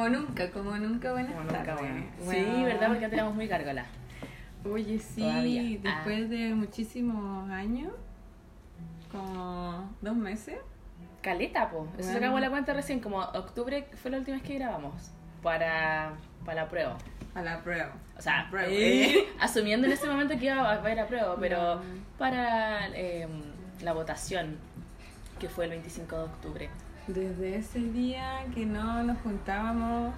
[0.00, 1.80] Como nunca, como nunca, buenas Como nunca, tardes.
[1.82, 2.04] bueno.
[2.20, 2.64] Sí, Bueno.
[2.64, 2.88] ¿verdad?
[2.88, 3.86] Porque antes éramos muy gárgolas.
[4.64, 5.62] Oye, sí, Todavía.
[5.82, 6.28] después Ah.
[6.28, 7.92] de muchísimos años,
[9.12, 10.56] como dos meses.
[11.22, 11.86] Caleta, po.
[11.98, 12.12] Eso Bueno.
[12.14, 15.10] sacamos la cuenta recién, como octubre fue la última vez que grabamos.
[15.42, 16.12] Para,
[16.46, 16.96] para la prueba.
[17.34, 17.92] A la prueba.
[18.18, 18.68] O sea, Prueba.
[18.70, 21.80] eh, asumiendo en ese momento que iba a haber a prueba, pero No.
[22.18, 23.28] para eh,
[23.82, 24.56] la votación,
[25.38, 26.70] que fue el 25 de octubre.
[27.06, 30.14] Desde ese día que no nos juntábamos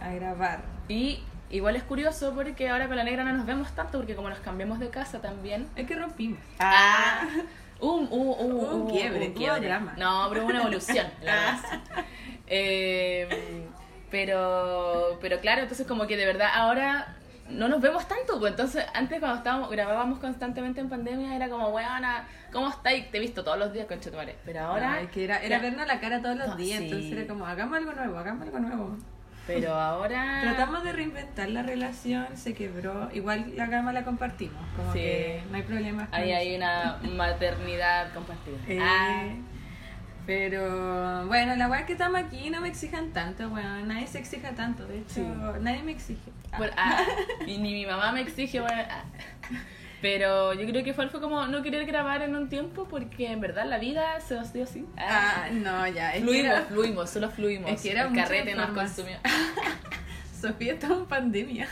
[0.00, 0.62] a grabar.
[0.88, 4.28] Y igual es curioso porque ahora con la negra no nos vemos tanto porque como
[4.28, 5.68] nos cambiamos de casa también.
[5.76, 6.40] Es que rompimos.
[6.58, 7.26] Ah,
[7.80, 9.94] un, un, un, Hubo un quiebre, hubo drama.
[9.96, 11.06] No, pero una evolución.
[11.22, 11.80] la relación.
[12.46, 13.66] Eh,
[14.10, 17.16] pero, pero claro, entonces como que de verdad ahora
[17.50, 21.68] no nos vemos tanto, pues entonces antes cuando estábamos, grabábamos constantemente en pandemia era como,
[21.68, 23.10] weona, ¿cómo estáis?
[23.10, 24.36] Te he visto todos los días con Chetumare.
[24.44, 26.84] Pero ahora, Ay, que era, era Era- vernos la cara todos los No, días, sí.
[26.86, 28.96] entonces era como, hagamos algo nuevo, hagamos algo nuevo.
[29.46, 30.40] pero ahora...
[30.42, 33.08] Tratamos de reinventar la relación, se quebró.
[33.12, 34.98] Igual la gama la compartimos, como Sí.
[35.00, 36.08] que no hay problema.
[36.12, 36.38] Ahí eso.
[36.40, 38.56] hay una maternidad compartida.
[38.68, 39.24] Eh, Ah,
[40.30, 43.88] Pero bueno, la weá es que estamos aquí no me exijan tanto, weón.
[43.88, 45.26] Nadie se exija tanto, de hecho, Sí.
[45.60, 46.30] nadie me exige.
[46.52, 46.58] Ah.
[46.76, 47.04] Ah,
[47.48, 49.02] y ni mi mamá me exige, bueno, ah.
[50.00, 53.40] pero yo creo que fue, fue como no querer grabar en un tiempo porque en
[53.40, 54.86] verdad la vida se nos dio así.
[54.96, 56.10] Ah, no, ya.
[56.10, 57.68] Es que fluimos, era- fluimos, solo fluimos.
[57.72, 59.16] Es que era el carrete nos consumió.
[60.40, 61.66] Sofía estaba en pandemia.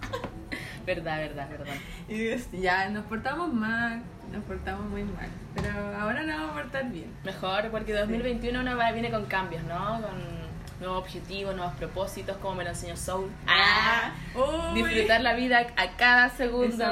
[0.86, 1.74] verdad, verdad, verdad.
[2.08, 4.02] Y ya, nos portamos mal,
[4.32, 5.28] nos portamos muy mal.
[5.54, 7.06] Pero ahora nos vamos a portar bien.
[7.24, 10.00] Mejor porque 2021 uno va- viene con cambios, ¿no?
[10.02, 10.44] Con
[10.80, 13.30] nuevos objetivos, nuevos propósitos, como me lo enseñó Soul.
[13.46, 14.82] Ah, Uy.
[14.82, 16.84] disfrutar la vida a cada segundo,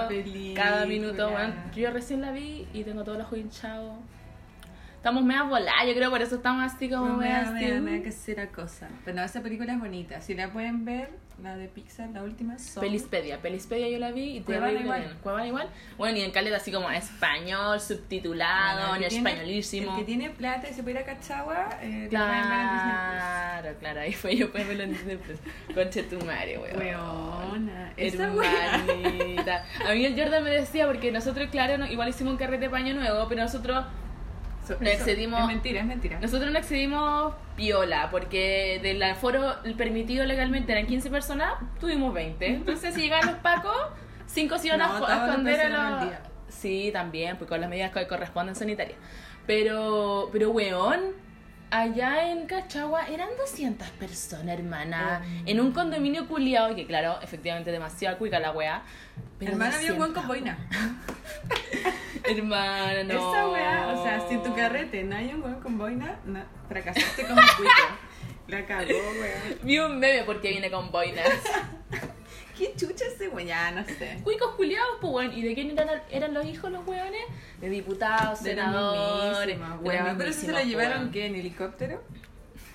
[0.54, 1.30] cada minuto.
[1.30, 3.94] Bueno, yo recién la vi y tengo todos los ojos hinchados.
[5.02, 7.58] Estamos medio voladas, yo creo, por eso estamos así como Como me medio da, me
[7.58, 7.70] así.
[7.74, 8.88] da- me da que será cosa.
[9.04, 10.20] Pero no, esa película es bonita.
[10.20, 11.10] Si la pueden ver,
[11.42, 12.86] la de Pixar, la última, Soul.
[12.86, 15.16] Pelispedia, Pelispedia yo la vi y te igual.
[15.20, 15.68] Cuevana igual.
[15.98, 19.90] Bueno, y en caleta así como español, subtitulado, Bueno, en tiene- españolísimo.
[19.90, 24.00] El que tiene plata y se puede ir a Cachagua, eh, pueden ver Claro, claro,
[24.02, 25.38] ahí fue yo puedo verlo en Disney Plus.
[25.74, 26.76] Conche tu madre, weón.
[26.78, 28.22] Weona, esa.
[28.32, 29.64] Hermanita.
[29.84, 32.70] A mí el Jordan me decía, porque nosotros, claro, no- igual hicimos un carrete de
[32.70, 33.90] paño nuevo, pero nosotros So-
[34.80, 36.18] No excedimos- Es mentira, es mentira.
[36.20, 42.46] nosotros no excedimos piola, porque del aforo permitido legalmente eran 15 personas, tuvimos 20.
[42.46, 43.76] Entonces, si llegaban los pacos,
[44.26, 45.68] 5 se iban a No, esconder a
[46.02, 46.14] los...
[46.48, 48.98] Sí, también, pues con las medidas que corresponden sanitarias.
[49.46, 51.00] Pero, pero weón,
[51.70, 55.22] allá en Cachagua eran 200 personas, hermana.
[55.24, 55.42] Oh.
[55.46, 58.52] En un condominio culiado, que claro, efectivamente demasiado cuica la
[59.38, 60.14] pero Hermana, había un buen 200.
[60.14, 60.58] con boina.
[62.24, 63.14] Hermana, no.
[63.14, 67.22] Esa weá, o sea, si tu carrete no hay un buen con boina, no, fracasaste
[67.26, 67.72] como cuico.
[68.48, 68.90] La cagó,
[69.20, 69.42] weá.
[69.62, 71.28] Vi un meme porque viene con boinas.
[72.58, 73.46] ¿Qué chucha ese weá?
[73.46, 74.18] Ya, no sé.
[74.22, 75.32] Cuicos culiados, pues weón.
[75.32, 77.22] ¿Y de quién eran, eran los hijos los weones?
[77.60, 79.58] De diputados, De senadores.
[79.80, 80.18] weón.
[80.18, 81.10] Pero si se la llevaron, weón.
[81.12, 81.26] ¿qué?
[81.26, 82.02] ¿En helicóptero?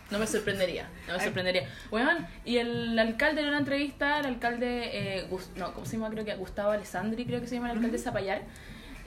[0.10, 1.68] No me sorprendería, no me sorprendería.
[1.92, 6.10] Weón, y el alcalde en una entrevista, el alcalde, eh, no, ¿cómo se llama?
[6.10, 8.42] Creo que Gustavo Alessandri, creo que se llama el alcalde de Zapallar.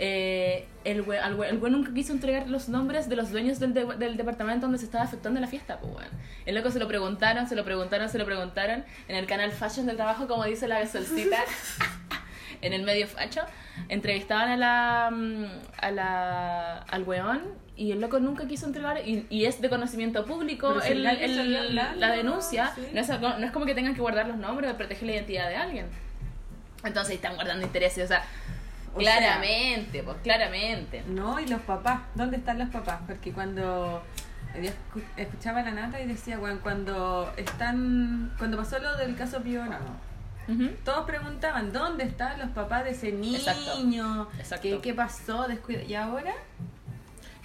[0.03, 4.17] Eh, el güey el nunca quiso entregar los nombres de los dueños del, de- del
[4.17, 6.09] departamento donde se estaba efectuando la fiesta, pues weón.
[6.47, 8.83] El loco se lo preguntaron, se lo preguntaron, se lo preguntaron.
[9.09, 11.37] En el canal Fashion del Trabajo, como dice la solcita,
[12.63, 13.43] en el medio facho,
[13.91, 15.45] entrevistaban a la, mm,
[15.83, 17.43] a la al weón
[17.77, 22.11] y el loco nunca quiso entregar y, y es de conocimiento público el- el- la
[22.13, 22.87] denuncia sí.
[22.95, 25.13] no, es, algo- no es como que tengan que guardar los nombres o proteger la
[25.13, 25.87] identidad de alguien
[26.85, 28.23] entonces están guardando intereses o sea
[28.95, 33.01] O claramente pues claramente No, y los papás, ¿dónde están los papás?
[33.07, 34.03] Porque cuando
[35.17, 39.63] escuchaba a la nata y decía, bueno, cuando están, cuando pasó lo del caso Pío
[40.49, 40.71] Ujú.
[40.85, 43.39] todos preguntaban, ¿dónde están los papás de ese niño?
[43.39, 44.63] Exacto, exacto.
[44.63, 45.47] ¿Qué, qué pasó?
[45.47, 45.83] Descuida.
[45.83, 46.33] ¿Y ahora?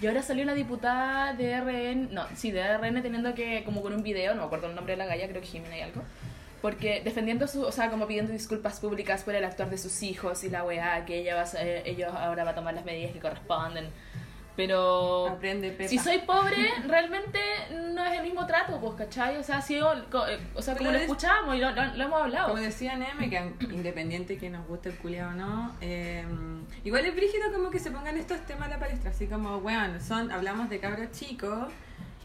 [0.00, 3.94] y ahora salió una diputada de RN no sí de RN teniendo que como con
[3.94, 6.02] un video no me acuerdo el nombre de la galla creo que Jimena y algo
[6.66, 10.42] porque defendiendo su, o sea, como pidiendo disculpas públicas por el actuar de sus hijos
[10.42, 13.12] y la weá, que ella va a, ser- ellos ahora va a tomar las medidas
[13.12, 13.88] que corresponden.
[14.56, 15.88] Pero Aprende, Pepa.
[15.88, 16.56] si soy pobre,
[16.88, 17.38] realmente
[17.94, 19.36] no es el mismo trato, pues, ¿cachai?
[19.36, 22.04] O sea, si yo- eh, o sea como lo es- escuchamos y lo, lo- lo
[22.04, 22.48] hemos hablado.
[22.48, 26.24] Como decía Neme, que independiente que nos guste el culiado o no, eh,
[26.84, 30.00] igual es brígido como que se pongan estos temas a la palestra, así como, weón,
[30.00, 31.68] son, hablamos de cabros chicos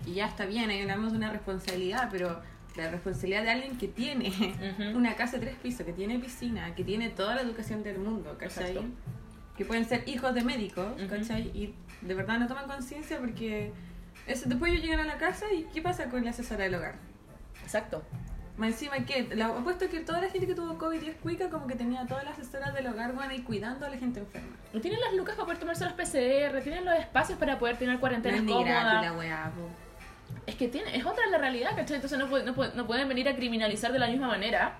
[0.08, 2.42] y ya está bien, ahí hablamos de una responsabilidad, pero
[2.75, 4.97] la responsabilidad de alguien que tiene Ujú.
[4.97, 8.38] una casa de tres pisos, que tiene piscina, que tiene toda la educación del mundo,
[8.39, 8.69] ¿cachai?
[8.71, 8.85] Exacto.
[9.57, 11.07] Que pueden ser hijos de médicos, Ujú.
[11.09, 11.44] ¿cachai?
[11.53, 13.71] Y de verdad no toman conciencia porque
[14.27, 16.95] eso, después ellos llegan a la casa y ¿qué pasa con la asesora del hogar?
[17.63, 18.03] Exacto.
[18.57, 21.68] Más encima que, apuesto que toda la gente que tuvo COVID y es cuica, como
[21.68, 24.56] que tenía todas las asesoras del hogar, bueno, y cuidando a la gente enferma.
[24.73, 27.95] Y Tienen las lucas para poder tomarse los PCR, tienen los espacios para poder tener
[27.95, 28.83] No cuarentena es ni cómoda.
[28.83, 29.69] gratis la weá, po.
[30.48, 31.96] Es que tiene, es otra la realidad, ¿cachai?
[31.96, 34.78] Entonces no, puede- no, puede- no pueden venir a criminalizar de la misma manera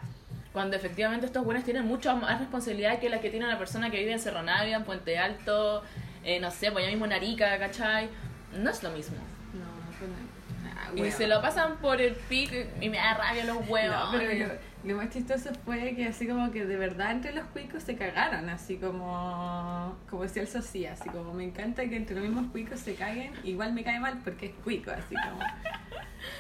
[0.54, 4.00] cuando efectivamente estos buenos tienen mucha más responsabilidad que la que tiene una persona que
[4.00, 5.84] vive en Cerro Navia, en Puente Alto,
[6.24, 8.10] eh, no sé, pues allá mismo en Arica, ¿cachai?
[8.58, 9.16] No es lo mismo.
[9.54, 10.72] No, pues no.
[10.78, 14.12] Ah, Y se lo pasan por el pico y me da rabia los huevos.
[14.14, 17.84] No, pero lo, más chistoso fue que así como que de verdad entre los cuicos
[17.84, 22.26] se cagaron, así como como decía el Socia, así como me encanta que entre los
[22.26, 25.42] mismos cuicos se caguen, igual me cae mal porque es cuico, así como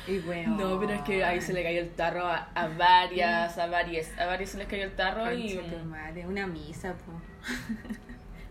[0.07, 0.55] y bueno.
[0.57, 4.07] No, pero es que ahí se le cayó el tarro a, a varias, a varias,
[4.17, 5.55] a varias se les cayó el tarro y...
[5.55, 7.21] Tu madre, una misa, po.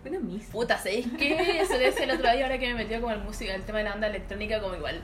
[0.09, 0.53] una misa.
[0.53, 1.67] Puta, ¿sabéis qué?
[1.71, 3.85] Le decía el otro día ahora que me metió con el música, el tema de
[3.85, 5.01] la onda electrónica como igual.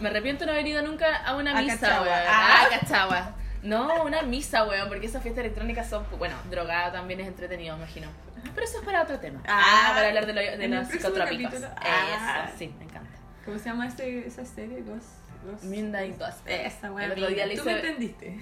[0.00, 2.06] Me arrepiento de no haber ido nunca a una A misa, Cachagua.
[2.06, 2.26] weón.
[2.28, 2.62] Ah.
[2.62, 3.34] Ah, Cachagua.
[3.62, 8.08] No, una misa, weón, porque esas fiestas electrónicas son, bueno, drogada también es entretenido, imagino.
[8.54, 9.40] Pero eso es para otro tema.
[9.46, 11.54] Ah, para hablar de, lo- de los psicotrópicos.
[11.76, 12.46] Ah.
[12.48, 13.10] Eso, sí, me encanta.
[13.44, 14.80] ¿Cómo se llama ese, esa serie?
[14.82, 15.06] Ghost,
[15.46, 16.60] Ghost- Midnight Gospel.
[16.60, 17.06] Esa weá.
[17.06, 18.40] El otro día le Tú hice- me entendiste.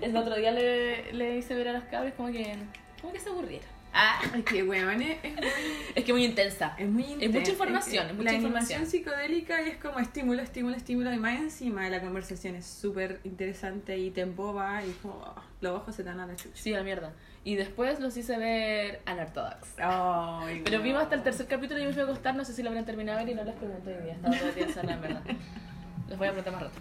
[0.00, 2.56] El otro día le, le hice ver a los cabros como que,
[3.00, 3.68] como que se aburrieron.
[3.92, 5.46] Ah, Es que weón es, es muy
[5.94, 6.74] es que muy intensa.
[6.78, 7.38] Es muy Es intenso.
[7.38, 8.86] mucha información, que es mucha la información.
[8.86, 11.12] psicodélica y es como estímulo, estímulo, estímulo.
[11.12, 15.72] Y más encima la conversación es súper interesante y te emboba y como oh, los
[15.80, 16.54] ojos se te dan a la chucha.
[16.56, 17.12] Sí, la mierda.
[17.44, 19.74] Y después los hice ver Unorthodox.
[19.78, 20.84] Ay, Pero no.
[20.84, 22.84] vimos hasta el tercer capítulo y me fui a acostar, no sé si lo habrán
[22.86, 24.12] terminado de ver y no les pregunté hoy día.
[24.14, 25.22] Estaba todo el día sola, en verdad.
[26.08, 26.78] Les voy a preguntar más rato.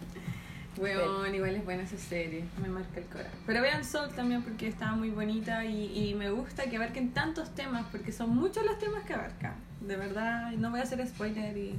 [0.78, 3.32] Weón, igual es buena esa serie, me marca el corazón.
[3.46, 7.54] Pero vean Soul también porque está muy bonita y, y me gusta que abarquen tantos
[7.54, 9.56] temas porque son muchos los temas que abarcan.
[9.82, 11.76] De verdad, no voy a hacer spoiler y...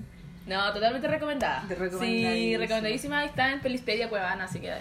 [0.47, 1.65] No, totalmente recomendada.
[1.67, 3.21] De Sí, recomendadísima.
[3.21, 4.73] Ahí está en Pelispedia Cuevana, así que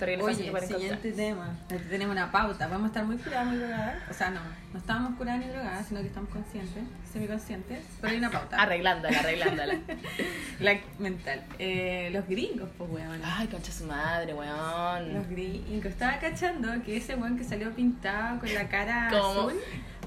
[0.00, 1.56] fácil Oye, para siguiente encontrar.
[1.68, 1.80] tema.
[1.88, 2.66] Tenemos una pauta.
[2.68, 3.96] Vamos a estar muy curadas, muy drogadas.
[4.10, 4.40] O sea, no,
[4.72, 6.82] no estábamos curadas ni drogadas, sino que estamos conscientes,
[7.12, 7.84] semiconscientes.
[8.00, 8.56] Pero hay una pauta.
[8.60, 9.74] Arreglándola, arreglándola.
[10.60, 11.42] La mental.
[11.58, 13.20] Eh, los gringos, pues, weón.
[13.24, 15.14] Ay, concha su madre, weón.
[15.14, 15.86] Los gringos.
[15.86, 19.54] Estaba cachando que ese weón que salió pintado con la cara Como- azul.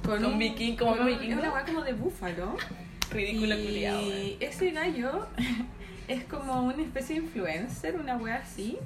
[0.05, 1.33] con viking- como con un- vikingo.
[1.33, 2.57] Es una weá como de búfalo.
[3.11, 4.31] Ridículo y culiao, weón.
[4.39, 5.27] ese gallo
[6.07, 8.77] es como una especie de influencer, una wea así.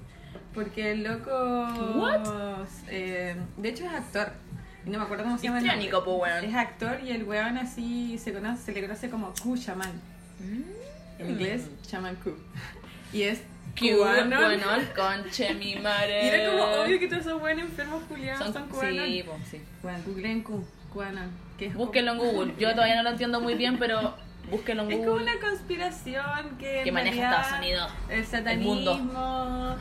[0.57, 1.29] Porque el loco.
[1.97, 2.65] What?
[2.89, 4.31] eh, de hecho es actor.
[4.87, 5.59] Y no me acuerdo cómo se llama.
[5.59, 5.65] el.
[5.65, 6.43] Histriónico, po, weón.
[6.43, 10.01] Es actor y el weón así se, conoce, se le conoce como Q Shaman.
[11.19, 12.35] En inglés, Shaman Q.
[13.13, 13.41] Y es
[13.77, 14.35] cubano.
[14.35, 16.23] bueno, el conche mi madre.
[16.25, 19.05] Y era como obvio que todos esos buenos enfermos culiados son, Son, cubanos.
[19.05, 19.61] sí, po, sí.
[19.83, 21.21] Bueno, googleen Q, cubano.
[21.75, 22.53] Búsquenlo en Google.
[22.59, 24.15] Yo todavía no lo entiendo muy bien, pero
[24.49, 25.23] búsquenlo en Es como Google.
[25.23, 29.75] una conspiración que, Que maneja realidad Estados Unidos, El satanismo,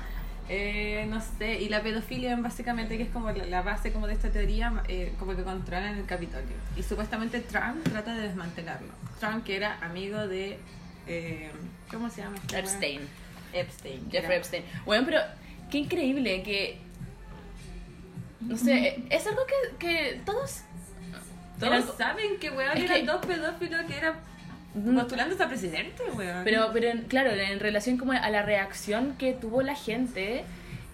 [0.48, 4.12] eh, no sé, y la pedofilia básicamente que es como la, la base como de
[4.14, 6.56] esta teoría, eh, como que controlan el Capitolio.
[6.76, 8.92] Y supuestamente Trump trata de desmantelarlo.
[9.20, 10.58] Trump que era amigo de...
[11.06, 11.50] eh,
[11.90, 12.36] ¿Cómo se llama?
[12.54, 13.00] Epstein.
[13.52, 14.02] Epstein.
[14.10, 14.64] Jeffrey era- Epstein.
[14.84, 15.20] Bueno, pero
[15.70, 16.78] qué increíble que.
[18.40, 20.60] No sé, es algo que, que todos.
[21.58, 24.14] Todos algo- saben que weón eran que- dos pedófilos que eran
[24.76, 24.94] Mm.
[24.94, 26.44] postulándose a presidente, weón.
[26.44, 30.44] Pero, pero en- claro, en relación como a la reacción que tuvo la gente,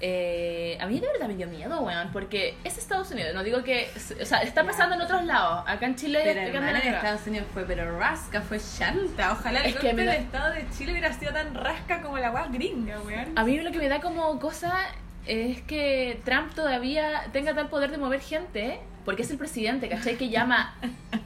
[0.05, 3.63] eh, a mí de verdad me dio miedo, weón, porque es Estados Unidos, no digo
[3.63, 3.89] que,
[4.21, 6.97] o sea, está pasando en otros lados, acá en Chile, Pero en hermana, en América.
[6.99, 9.33] Estados Unidos fue pero rasca, fue chanta.
[9.33, 12.19] Ojalá el Es golpe me da- del Estado de Chile hubiera sido tan rasca como
[12.19, 13.39] la guas gringa, weón.
[13.39, 14.73] A mí lo que me da como cosa
[15.27, 20.17] es que Trump todavía tenga tal poder de mover gente, porque es el presidente, ¿cachai?
[20.17, 20.75] Que llama,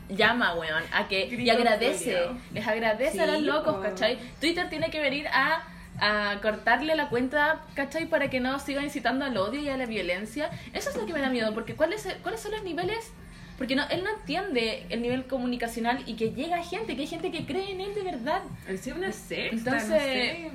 [0.09, 2.17] llama, weón, a que, y agradece,
[2.53, 3.77] les agradece a los locos.
[3.83, 4.19] ¿cachai?
[4.41, 5.63] Twitter tiene que venir a,
[5.99, 8.07] a cortarle la cuenta, ¿cachai?
[8.07, 10.51] Para que no siga incitando al odio y a la violencia.
[10.73, 13.13] Eso es lo que me da miedo, porque ¿cuáles, cuáles son los niveles?
[13.59, 17.31] Porque no, él no entiende el nivel comunicacional y que llega gente, que hay gente
[17.31, 18.43] que cree en él de verdad.
[18.69, 20.51] Es una secta, Entonces, no sé.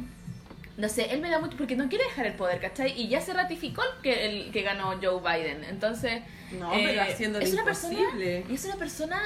[0.82, 3.00] No sé, él me da mucho porque no quiere dejar el poder, ¿cachai?
[3.00, 5.64] Y ya se ratificó el que, el que ganó Joe Biden.
[5.64, 6.22] Entonces,
[6.60, 8.02] No, eh, pero haciendo lo es una imposible.
[8.38, 9.22] persona y es una persona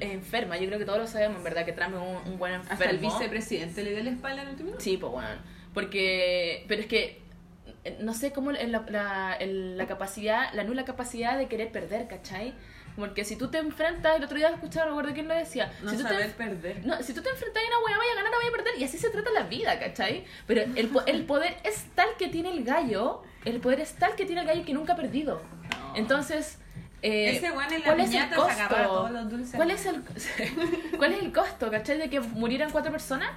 [0.00, 0.56] enferma.
[0.58, 2.72] Yo creo que todos lo sabemos, en verdad, que Trump es un, un buen enfermo.
[2.72, 4.72] Hasta el vicepresidente le dio la espalda en el último.
[4.78, 5.28] Sí, pues bueno.
[5.72, 7.20] Porque, pero es que
[7.84, 12.52] eh, no sé cómo la, la, la capacidad, la nula capacidad de querer perder, ¿cachai?
[12.96, 15.96] Porque si tú te enfrentas, el otro día escuchaba, recuerdo quién lo decía, No si
[15.98, 16.84] tú te saber perder.
[16.86, 18.78] no, si tú te enfrentas a una wea, vaya a ganar o vaya a perder.
[18.80, 20.24] Y así se trata la vida, ¿cachai?
[20.46, 24.24] Pero el, el poder es tal que tiene el gallo, el poder es tal que
[24.24, 25.42] tiene el gallo que nunca ha perdido.
[25.78, 25.96] No.
[25.96, 26.58] Entonces,
[27.02, 28.74] eh, Ese en la ¿cuál es el costo?
[28.74, 29.54] todos los dulces.
[29.56, 30.02] ¿Cuál es el,
[30.96, 31.98] ¿Cuál es el costo, cachai?
[31.98, 33.30] De que murieran cuatro personas.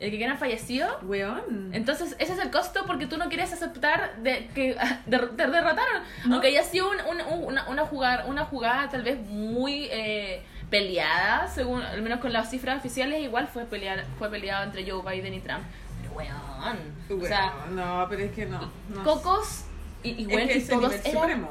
[0.00, 0.98] El que quedan fallecido.
[1.02, 1.70] Weón.
[1.72, 5.10] Entonces, ese es el costo porque tú no quieres aceptar de que te
[5.46, 6.02] derrotaron.
[6.26, 6.34] No.
[6.34, 10.42] Aunque haya sido un- un- un- una, una, jugada, una jugada tal vez muy eh,
[10.70, 15.02] peleada, según al menos con las cifras oficiales, igual fue pelear, fue peleado entre Joe
[15.02, 15.62] Biden y Trump.
[16.02, 17.20] Pero weón.
[17.22, 18.70] O sea, Weón, no, pero es que no.
[18.88, 19.64] no cocos
[20.02, 21.48] y, y, Es weón, que y es todos nivel eran supremo.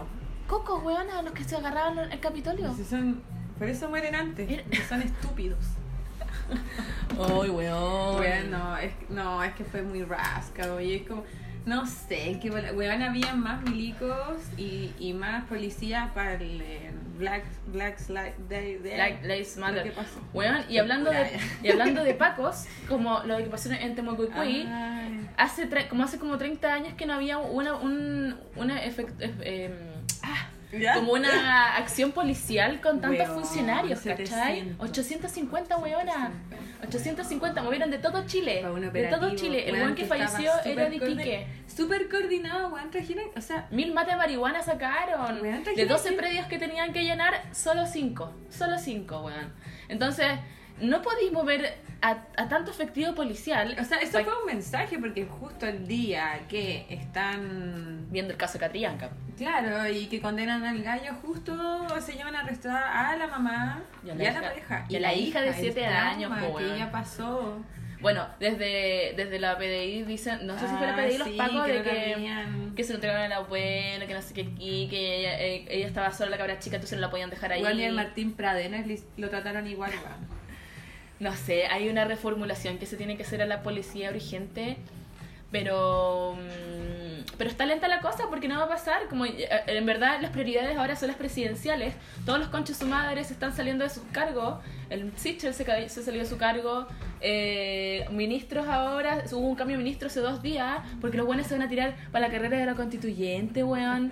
[0.47, 2.73] cocos, weón, a los que se agarraban el Capitolio.
[2.73, 3.23] Si son,
[3.57, 5.59] por eso mueren antes, porque son estúpidos.
[7.19, 8.19] Ay, weón.
[8.19, 11.23] Weón, no, es, no, es que fue muy rasca, oye, es como,
[11.65, 17.43] no sé, que weón, había más milicos y, y más policías para el eh, Black,
[17.67, 18.79] Black Slide Day.
[18.83, 18.93] Day.
[18.95, 19.83] Black Lives Matter.
[19.83, 20.19] ¿Qué pasó?
[20.33, 24.67] Weón, y hablando de, y hablando de pacos, como lo que pasó en Temucuicui,
[25.37, 29.65] hace tre- como hace como 30 años que no había una un una efect- eh,
[29.65, 29.92] em,
[30.79, 30.95] ¿Ya?
[30.95, 34.25] como una acción policial con tantos Weón, funcionarios, ¿cachai?
[34.61, 34.89] 700.
[34.89, 36.31] 850 weona.
[36.87, 38.63] 850 movieron de todo Chile.
[38.91, 39.69] De todo Chile.
[39.69, 41.47] El weón, que falleció era de Iquique.
[41.67, 45.41] Súper coordinado, weón, trajeron, o sea, Mil mates de marihuana sacaron.
[45.41, 48.31] De trajeron 12 aquí- predios que tenían que llenar, solo 5.
[48.49, 49.53] Solo 5, weón.
[49.87, 50.27] Entonces,
[50.83, 53.75] no podéis mover a, a tanto efectivo policial.
[53.79, 58.37] o sea, esto pa- fue un mensaje porque justo el día que están Viendo el
[58.37, 59.09] caso de Catrillanca.
[59.37, 64.07] Claro, y que condenan al gallo justo se llevan a arrestar a la mamá Y
[64.07, 64.85] y a a la la, pareja.
[64.87, 67.57] y a la hija de el siete trauma años, po, que ella pasó.
[68.01, 71.35] Bueno, desde, desde la PDI dicen, no sé si fue la Ah, PDI los sí,
[71.37, 74.87] pacos de la que, que se lo entregaron al abuelo, que no sé qué, y
[74.89, 77.59] que ella, eh, ella estaba sola, la cabra chica, entonces no la podían dejar ahí.
[77.61, 80.42] Igual y el Martín Pradenas li- lo trataron igual, weón.
[81.23, 84.75] No sé, hay una reformulación que se tiene que hacer a la policía urgente,
[85.51, 89.07] pero mm, pero está lenta la cosa porque no va a pasar.
[89.07, 91.95] Como eh, en verdad las prioridades ahora son las presidenciales.
[92.25, 94.59] Todos los conchos su madre se están saliendo de sus cargos.
[94.89, 96.87] El Sichel se, se salió de su cargo.
[97.21, 101.53] Eh, ministros ahora, hubo un cambio de ministro hace dos días porque los buenos se
[101.53, 104.11] van a tirar para la carrera de la constituyente, weón.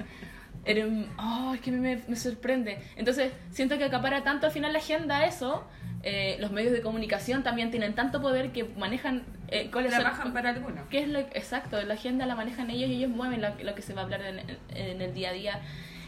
[0.65, 2.77] Era un- oh, es que me, me sorprende.
[2.95, 5.65] Entonces, siento que acapara tanto al final la agenda eso.
[6.03, 10.33] eh, los medios de comunicación también tienen tanto poder que manejan eh, cuáles son- Trabajan
[10.33, 10.87] para algunos.
[10.89, 11.79] ¿Qué es lo exacto?
[11.83, 14.21] La agenda la manejan ellos y ellos mueven lo, lo que se va a hablar
[14.23, 14.39] en,
[14.75, 15.59] en el día a día.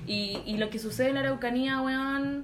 [0.08, 2.44] Y, y lo que sucede en la Araucanía, weón,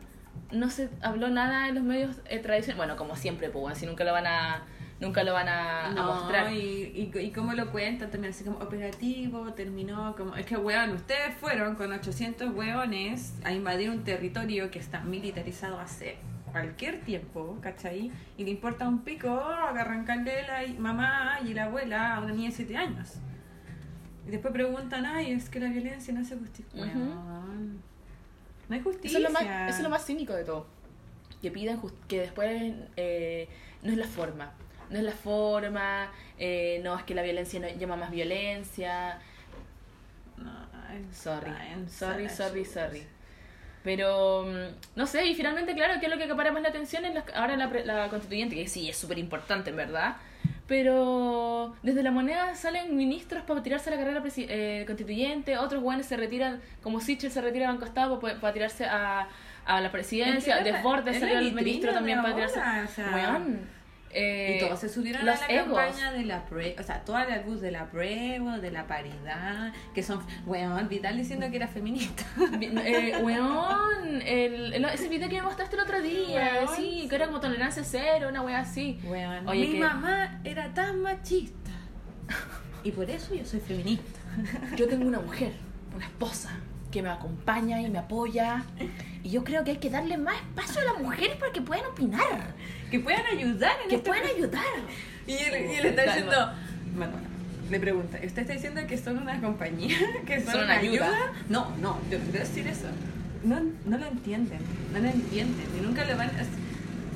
[0.52, 2.78] no se habló nada en los medios eh, tradicionales.
[2.78, 4.64] Bueno, como siempre, pues, si nunca lo van a,
[5.00, 6.52] nunca lo van a, mostrar.
[6.54, 10.36] y, y, y cómo lo cuentan también, así como operativo, terminó como...
[10.36, 15.80] Es que, weón, ustedes fueron con 800 weones a invadir un territorio que está militarizado
[15.80, 16.18] hace
[16.52, 18.12] cualquier tiempo, ¿cachai?
[18.38, 22.56] Y le importa un pico arrancarle la mamá y la abuela a una niña de
[22.56, 23.16] 7 años.
[24.28, 26.86] Y después preguntan, ay, es que la violencia no se justifica.
[26.86, 27.00] Ujú.
[27.00, 27.82] Weón,
[28.68, 29.18] No hay Eso justicia.
[29.18, 30.68] es, lo más, eso es lo más cínico de todo.
[31.42, 33.48] Que piden que después eh,
[33.82, 34.52] no es la forma.
[34.90, 39.20] No es la forma, eh, no es que la violencia no llama más violencia.
[40.38, 40.52] No,
[41.12, 41.52] Sorry,
[41.88, 42.74] sorry, sorry, chicos.
[42.74, 43.04] sorry.
[43.84, 47.06] Pero, mm, no sé, y finalmente, claro, que es lo que acapara más la atención
[47.06, 50.18] es la- ahora la, la constituyente, que sí, es súper importante, en verdad.
[50.68, 56.06] Pero desde la moneda salen ministros para tirarse a la carrera eh, constituyente, otros guanes
[56.06, 59.28] se retiran, como Sichel se retira a Banco Estado para, para tirarse a,
[59.66, 62.60] a la presidencia, Desbordes es salió el ministro también para tirarse.
[62.60, 63.42] o sea,
[64.12, 65.78] eh, Y todos se subieron los a la egos.
[65.78, 69.72] campaña de la prueba, o sea, toda la luz de la prueba, de la paridad,
[69.94, 72.24] que son, weón, Vital diciendo que era feminista.
[72.62, 77.16] Eh, weón, el, el- ese video que me mostraste el otro día, Weón, sí, que
[77.16, 79.00] era como tolerancia cero, una wea así.
[79.04, 81.72] Weón, Oye, mi que- mamá era tan machista.
[82.84, 84.20] Y por eso yo soy feminista.
[84.78, 85.52] Yo tengo una mujer,
[85.96, 86.52] una esposa,
[86.92, 88.64] que me acompaña y me apoya.
[89.24, 91.86] Y yo creo que hay que darle más espacio a las mujeres para que puedan
[91.86, 92.54] opinar,
[92.90, 94.64] Que puedan ayudar en que este puedan ayudar.
[95.28, 96.16] Y él, y él está Calma.
[96.16, 96.52] diciendo,
[96.98, 97.28] Manuela,
[97.70, 99.98] le pregunta, ¿usted está diciendo que son una compañía?
[100.26, 101.06] ¿Que son, Son una una ayuda.
[101.08, 101.34] ayuda?
[101.50, 102.88] No, no, yo quiero decir eso.
[103.44, 104.60] No, no lo entienden,
[104.92, 106.44] no lo entienden y nunca lo van a...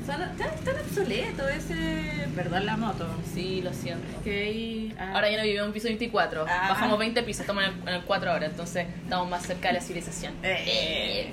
[0.05, 2.27] Son, ya están obsoletos ese...
[2.35, 3.07] Perdón la moto.
[3.33, 4.05] Sí, lo siento.
[4.23, 4.95] Que ahí...
[4.99, 6.65] ah, Ahora ya no vivimos en piso 24, Ah.
[6.69, 9.75] bajamos 20 pisos, estamos en el, en el 4 ahora, entonces estamos más cerca de
[9.75, 10.33] la civilización.
[10.43, 11.31] Eh.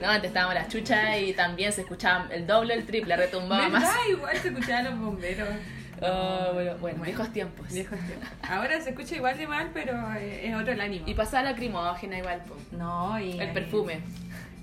[0.00, 3.62] No, antes estábamos en la chucha y también se escuchaba el doble, el triple, retumbaba
[3.68, 3.80] ¿Verdad?
[3.80, 3.96] más.
[4.08, 5.48] Igual se escuchaban los bomberos.
[6.02, 7.72] Oh, bueno, bueno, viejos tiempos.
[7.72, 8.28] Viejos tiempos.
[8.42, 11.08] Ahora se escucha igual de mal, pero eh, es otro el ánimo.
[11.08, 12.54] Y pasaba la lacrimógena igual, po.
[12.72, 13.40] no, y...
[13.40, 14.00] el perfume.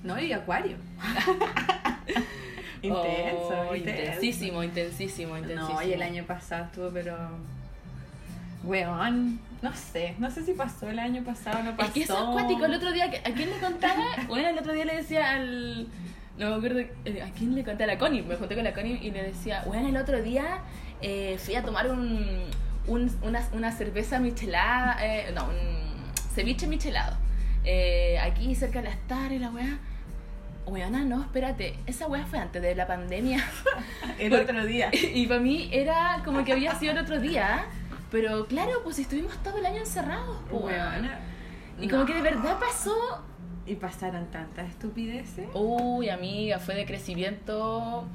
[0.03, 0.77] No, y acuario.
[2.87, 4.01] intenso, Oh, intenso.
[4.03, 5.79] intensísimo, intensísimo, intensísimo.
[5.81, 7.17] No, y el año pasado estuvo, pero.
[8.63, 11.87] Weón, no sé, no sé si pasó el año pasado o no pasó.
[11.89, 12.65] Es que eso es acuático.
[12.65, 14.03] El otro día, ¿a quién le contaba?
[14.27, 15.87] Bueno, el otro día le decía al.
[16.37, 16.79] No me acuerdo.
[16.79, 17.83] eh, ¿A quién le conté?
[17.83, 18.21] A la Connie.
[18.21, 20.59] Me junté con la Connie y le decía, bueno, el otro día
[21.01, 22.41] eh, fui a tomar un,
[22.87, 27.17] un- una, una cerveza michelada, eh, no, un ceviche michelado.
[27.65, 29.77] eh, aquí cerca de la Star y la weá.
[30.65, 33.43] Weona, no, espérate, esa weá fue antes de la pandemia.
[34.19, 34.89] El otro día.
[34.93, 37.65] y para mí era como que había sido el otro día.
[38.11, 40.63] Pero claro, pues estuvimos todo el año encerrados, pues.
[40.63, 41.19] Weona.
[41.79, 43.23] Y como que de verdad pasó.
[43.65, 45.47] Y pasaron tantas estupideces.
[45.53, 48.05] Uy, amiga, fue de crecimiento.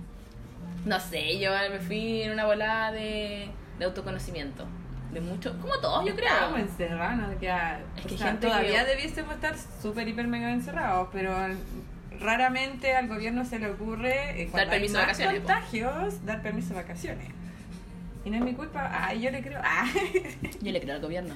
[0.84, 4.66] No sé, yo me fui en una volada de, de autoconocimiento.
[5.12, 6.28] De mucho, como todos, yo creo.
[6.28, 7.40] Estábamos encerrados, ¿no?
[7.40, 11.34] Ya, Es o que sea, gente todavía que- debiésemos estar súper, hiper, mega encerrados, pero
[12.20, 15.46] raramente al gobierno se le ocurre, eh, cuando hay permiso de más vacaciones, po.
[15.46, 17.28] contagios, dar permiso de vacaciones.
[18.24, 19.86] Y no es mi culpa, ah, yo le creo, ah,
[20.60, 21.34] Yo le creo al gobierno.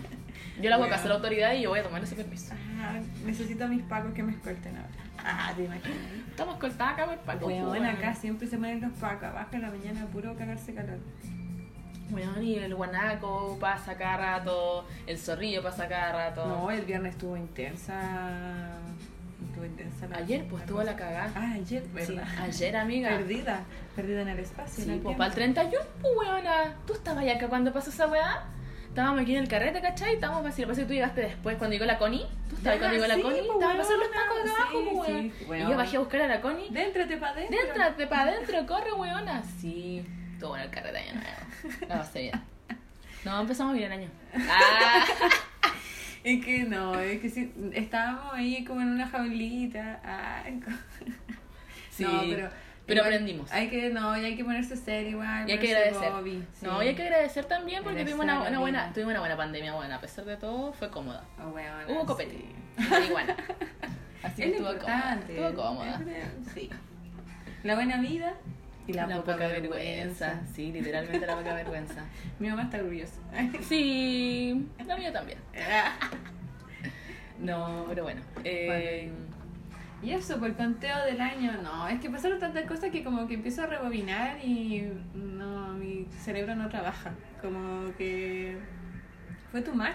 [0.57, 0.91] Yo le hago Weón.
[0.91, 2.55] caso a la autoridad y yo voy a tomar ese permiso.
[2.81, 4.91] ah, necesito a mis pacos que me escolten ahora.
[5.19, 5.97] Ah, te imaginas.
[6.29, 7.47] Estamos cortadas acá por Paco.
[7.47, 7.87] Weón, weón.
[7.87, 10.99] acá siempre se mueren los pacos, abajo en la mañana puro cagarse calor.
[12.11, 16.47] Weón, y el guanaco pasa cada rato, el zorrillo pasa cada rato.
[16.47, 18.79] No, el viernes estuvo intensa.
[19.49, 21.31] Estuvo intensa la Ayer, pues, tuvo la cagada.
[21.35, 22.25] Ah, ayer, Sí, ¿verdad?
[22.41, 23.09] ayer, amiga.
[23.11, 23.61] Perdida,
[23.97, 24.85] perdida en el espacio.
[24.85, 26.75] Sí, pues para el 31, pues weona.
[26.87, 28.45] ¿Tú estabas acá cuando pasó esa weá?
[28.89, 30.15] Estábamos aquí en el carrete, ¿cachai?
[30.15, 32.27] Estábamos así, parece que tú llegaste después cuando llegó la Connie.
[32.51, 33.41] ¿Tú estabas cuando llegó la sí, Connie?
[33.43, 35.33] pues, Estábamos pasando los tacos acá abajo, sí, pues weón.
[35.39, 36.69] sí, Y yo bajé a buscar a la Connie.
[36.71, 37.57] Déntrate para adentro.
[37.59, 39.43] Déntrate para adentro, corre, weona.
[39.61, 40.05] Sí,
[40.39, 41.79] todo bueno el carrete año nuevo.
[41.89, 42.43] La pasé bien.
[43.25, 44.11] No, empezamos bien el año.
[44.35, 45.05] Ah,
[46.25, 50.00] Es que no, es que sí, estábamos ahí como en una jaulita.
[50.05, 50.71] Ay, co-
[51.91, 52.05] sí.
[52.05, 52.49] No, pero,
[52.87, 53.50] pero igual aprendimos.
[53.52, 55.49] Hay que, no, y hay que ponerse serio igual.
[55.49, 56.12] Y hay que agradecer.
[56.12, 56.67] bobby, sí.
[56.67, 59.37] No, y hay que agradecer también porque Agradecer tuvimos una, una buena, tuvimos una buena
[59.37, 59.97] pandemia, buena.
[59.97, 61.25] A pesar de todo, fue cómoda.
[61.41, 62.37] Oh, weona, Hubo copete.
[62.79, 62.85] sí.
[62.88, 63.37] Marihuana.
[64.23, 65.21] Así que Es lo estuvo cómoda.
[65.29, 66.00] Estuvo cómoda.
[66.54, 66.71] Sí.
[67.65, 68.35] La buena vida
[68.86, 70.26] y la, La poca, poca vergüenza.
[70.26, 70.40] vergüenza.
[70.54, 72.04] Sí, literalmente la poca vergüenza.
[72.38, 73.21] Mi mamá está orgullosa.
[73.68, 75.38] Sí, la mía también.
[77.38, 78.21] No, pero bueno.
[78.45, 79.10] Eh,
[80.02, 83.26] Y eso, por el conteo del año, no, es que pasaron tantas cosas que como
[83.28, 87.12] que empiezo a rebobinar y no, mi cerebro no trabaja.
[87.40, 88.56] Como que
[89.50, 89.86] fue too much.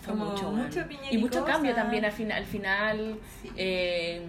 [0.00, 3.18] fue como mucho, mucho Y mucho cambio también al, fin- al final.
[3.42, 3.50] Sí.
[3.56, 4.22] eh,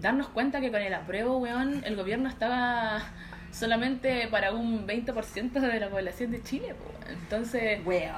[0.00, 3.02] darnos cuenta que con el apruebo, weón, el gobierno estaba
[3.50, 7.18] solamente para un 20% de la población de Chile, weón.
[7.18, 8.12] Entonces, Weón,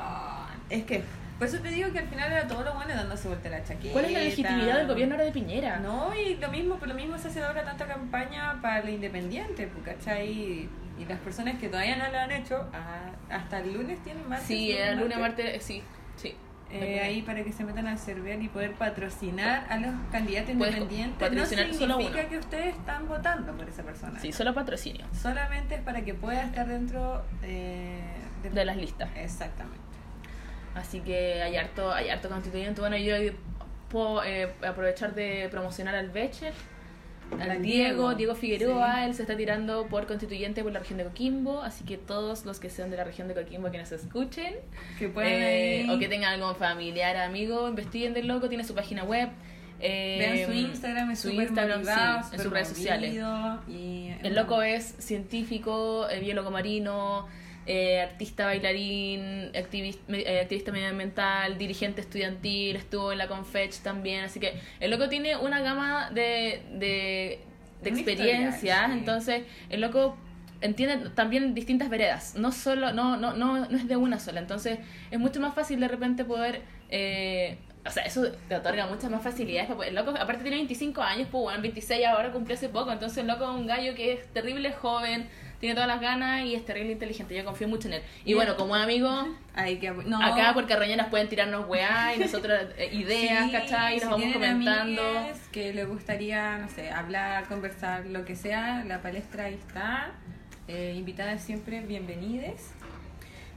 [0.69, 1.03] es que,
[1.39, 3.93] por eso te digo que al final era todo lo bueno dándose vuelta la chaqueta.
[3.93, 5.79] ¿cuál es la legitimidad del gobierno ahora de Piñera?
[5.79, 9.69] No, y lo mismo, por lo mismo se hace ahora tanta campaña para la independiente,
[9.69, 10.69] pues, ¿cachai?
[10.99, 14.43] Y las personas que todavía no lo han hecho, ah, hasta el lunes tienen más.
[14.43, 15.83] Sí, era lunes, martes, sí,
[16.17, 16.35] sí.
[16.73, 20.77] Eh, ahí para que se metan al server y poder patrocinar a los candidatos Puedes
[20.77, 21.33] independientes.
[21.33, 24.21] no significa que ustedes están votando por esa persona.
[24.21, 27.99] Sí, solo patrocinio Solamente es para que pueda estar dentro eh,
[28.43, 29.11] de las listas.
[29.17, 29.81] Exactamente.
[30.75, 32.81] Así que hay harto, hay harto constituyente.
[32.81, 33.15] Bueno, yo
[33.89, 36.55] puedo eh, aprovechar de promocionar al Becher,
[37.39, 39.01] al Diego, Diego, Figueroa, sí.
[39.05, 42.59] él se está tirando por constituyente por la región de Coquimbo, así que todos los
[42.59, 44.55] que sean de la región de Coquimbo que nos escuchen,
[44.99, 49.29] Que eh, o que tengan algún familiar, amigo, investiguen del loco, tiene su página web.
[49.81, 53.15] eh, Vean su Instagram, es su Instagram, motivado, sí, en sus redes sociales.
[53.69, 57.27] Y, El loco es científico, eh, biólogo marino,
[57.67, 60.03] eh, artista bailarín, activista,
[60.43, 65.61] activista medioambiental, dirigente estudiantil, estuvo en la Confech también, así que el loco tiene una
[65.61, 67.41] gama de, de,
[67.83, 68.99] de experiencias, sí.
[68.99, 70.17] entonces el loco
[70.63, 74.79] entiende también distintas veredas, no solo, no, no, no, no es de una sola, entonces
[75.11, 79.23] es mucho más fácil de repente poder eh, o sea, eso te otorga muchas más
[79.23, 79.71] facilidades.
[79.71, 82.93] poder- El loco, aparte tiene 25 años, pues bueno, 26 ahora cumplió hace poco.
[82.93, 85.27] Entonces el loco es un gallo que es terrible joven,
[85.61, 87.35] tiene todas las ganas y es terrible inteligente.
[87.37, 88.03] Yo confío mucho en él.
[88.25, 92.59] Y bueno, como amigo, Hay que, no, acá por carroñeras pueden tirarnos weá y nosotros
[92.79, 93.97] eh, ideas, Sí, ¿cachai?
[93.99, 95.03] Y nos si vamos comentando.
[95.53, 100.13] que les gustaría, no sé, hablar, conversar, lo que sea, la palestra ahí está.
[100.67, 102.73] Eh, invitadas siempre, bienvenides.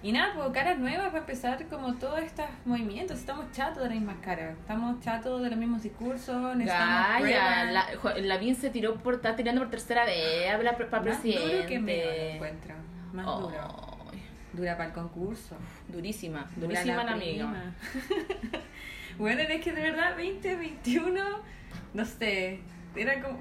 [0.04, 3.18] Y nada, pues caras nuevas para empezar como todos estos movimientos.
[3.18, 4.58] Estamos chatos de las mismas caras.
[4.60, 6.58] Estamos chatos de los mismos discursos.
[6.58, 7.72] Gaya, pruebas.
[7.72, 11.56] la, Lavín se tiró por, está tirando por tercera vez, habla para Más presidente.
[11.56, 12.76] duro que me lo encuentro.
[13.14, 13.98] Más duro.
[14.52, 15.56] Dura para el concurso.
[15.88, 17.74] durísima, Dura durísima la amiga.
[19.18, 21.22] bueno, es que de verdad 2021,
[21.94, 22.60] no sé,
[22.94, 23.40] era como,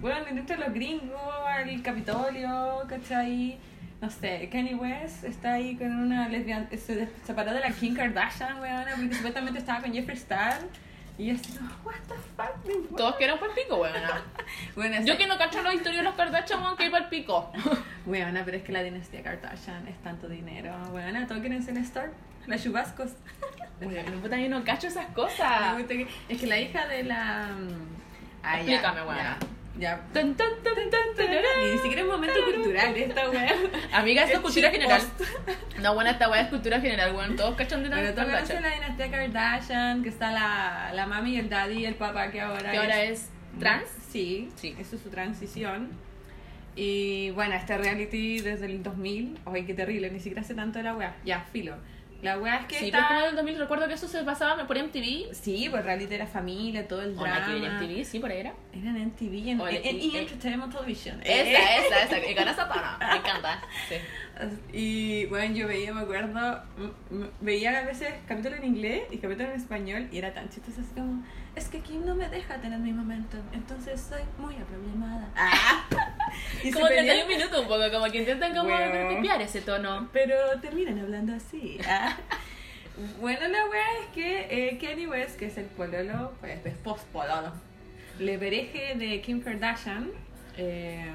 [0.00, 3.58] bueno, entre los gringos, al Capitolio, ¿cachai?
[4.00, 8.58] No sé, Kanye West está ahí con una lesbiana, se separó de la Kim Kardashian,
[8.58, 10.58] weona, porque supuestamente estaba con Jeffree Star.
[11.18, 12.96] Y así como, what the fuck?
[12.96, 14.22] Todos quieren el pico, weona.
[14.74, 17.52] Bueno, Yo que no cacho la historia de los Kardashian, weón, que hay el pico.
[18.06, 20.74] Weona, pero es que la dinastía Kardashian es tanto dinero.
[20.92, 22.10] Weona, todos quieren ser star.
[22.46, 23.10] Las chubascos.
[23.82, 25.76] Weón, puta, yo no cacho esas cosas.
[26.28, 27.50] Es que la hija de la.
[28.42, 29.36] ah, ya, Explícame, weona.
[29.38, 29.59] Ya.
[29.80, 30.00] Ya.
[30.12, 30.74] Tan, tan, tan.
[31.72, 33.54] Ni siquiera es momento cultural esta wea.
[33.92, 35.02] Amiga, esto es Es cultura general.
[35.82, 37.36] No, bueno, esta weá es cultura general, weón.
[37.36, 38.62] Todos cachan de la Bueno, tú conoces Kardashian.
[38.62, 42.70] la dinastía Kardashian, que está la, la mami el daddy y el papá que ahora
[42.70, 43.84] Que ahora es trans.
[44.10, 44.74] Sí, Sí.
[44.78, 45.90] Eso es su transición.
[46.76, 49.38] Y bueno, este reality desde el 2000.
[49.46, 51.16] Ay, qué terrible, ni siquiera hace tanto de la wea.
[51.24, 51.76] Ya, filo.
[52.22, 52.98] La wea es que Sí, está...
[52.98, 55.32] pero como en el 2000 recuerdo que eso se pasaba por MTV.
[55.32, 57.46] Sí, pues reality de la familia, todo el O drama.
[57.56, 58.54] En MTV, sí, por ahí era.
[58.72, 61.20] Era en MTV, O en, en- en en- Entertainment Television.
[61.22, 62.26] Esa, esa, esa.
[62.30, 62.98] Y gana Satana.
[62.98, 63.62] Me encanta.
[63.88, 63.96] Sí.
[64.72, 66.62] Y bueno, yo veía, me acuerdo,
[67.40, 70.90] veía a veces capítulos en inglés y capítulos en español y era tan chistoso así
[70.94, 71.22] como,
[71.56, 75.28] es que Kim no me deja tener mi momento, entonces soy muy aproblemada.
[75.36, 75.84] Ah.
[76.62, 79.16] Y Como se 31 pelean, minutos un poco, como que intentan como Weón.
[79.16, 80.08] copiar ese tono.
[80.12, 81.78] pero terminan hablando así.
[81.88, 82.16] Ah.
[83.20, 87.52] Bueno, la wea es que eh, Kenny West, que es el pololo, pues esposo pololo,
[88.18, 90.10] le pereje de Kim Kardashian,
[90.56, 91.10] eh,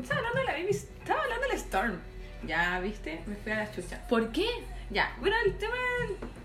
[0.00, 1.98] estaba hablando de la baby, estaba hablando de la Storm.
[2.46, 3.20] Ya, ¿viste?
[3.26, 4.00] Me fui a la chucha.
[4.08, 4.46] ¿Por qué?
[4.94, 5.74] Ya, bueno, el tema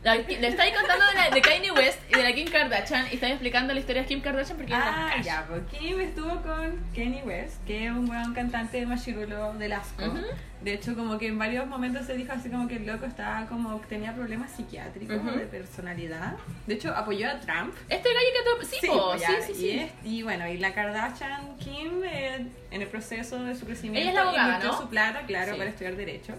[0.04, 3.34] le estáis contando de, la, de Kanye West y de la Kim Kardashian y estáis
[3.34, 7.22] explicando la historia de Kim Kardashian porque no Ah, ya, pues Kim estuvo con Kenny
[7.22, 10.04] West, que es un buen cantante de machirulo del asco.
[10.06, 10.22] Ujú.
[10.62, 13.46] De hecho, como que en varios momentos se dijo así como que el loco estaba
[13.46, 15.30] como, tenía problemas psiquiátricos Ujú.
[15.32, 16.34] de personalidad.
[16.66, 17.76] De hecho, apoyó a Trump.
[17.88, 18.76] Este gallo que tú...
[18.82, 19.80] Sí, po, pues, sí, ya, sí, y, sí.
[19.80, 24.10] es- y bueno, y la Kardashian Kim, eh, en el proceso de su crecimiento, Ella
[24.10, 24.78] es la abogada, ¿no?
[24.82, 25.58] su plata, claro, Sí.
[25.60, 26.34] para estudiar Derecho.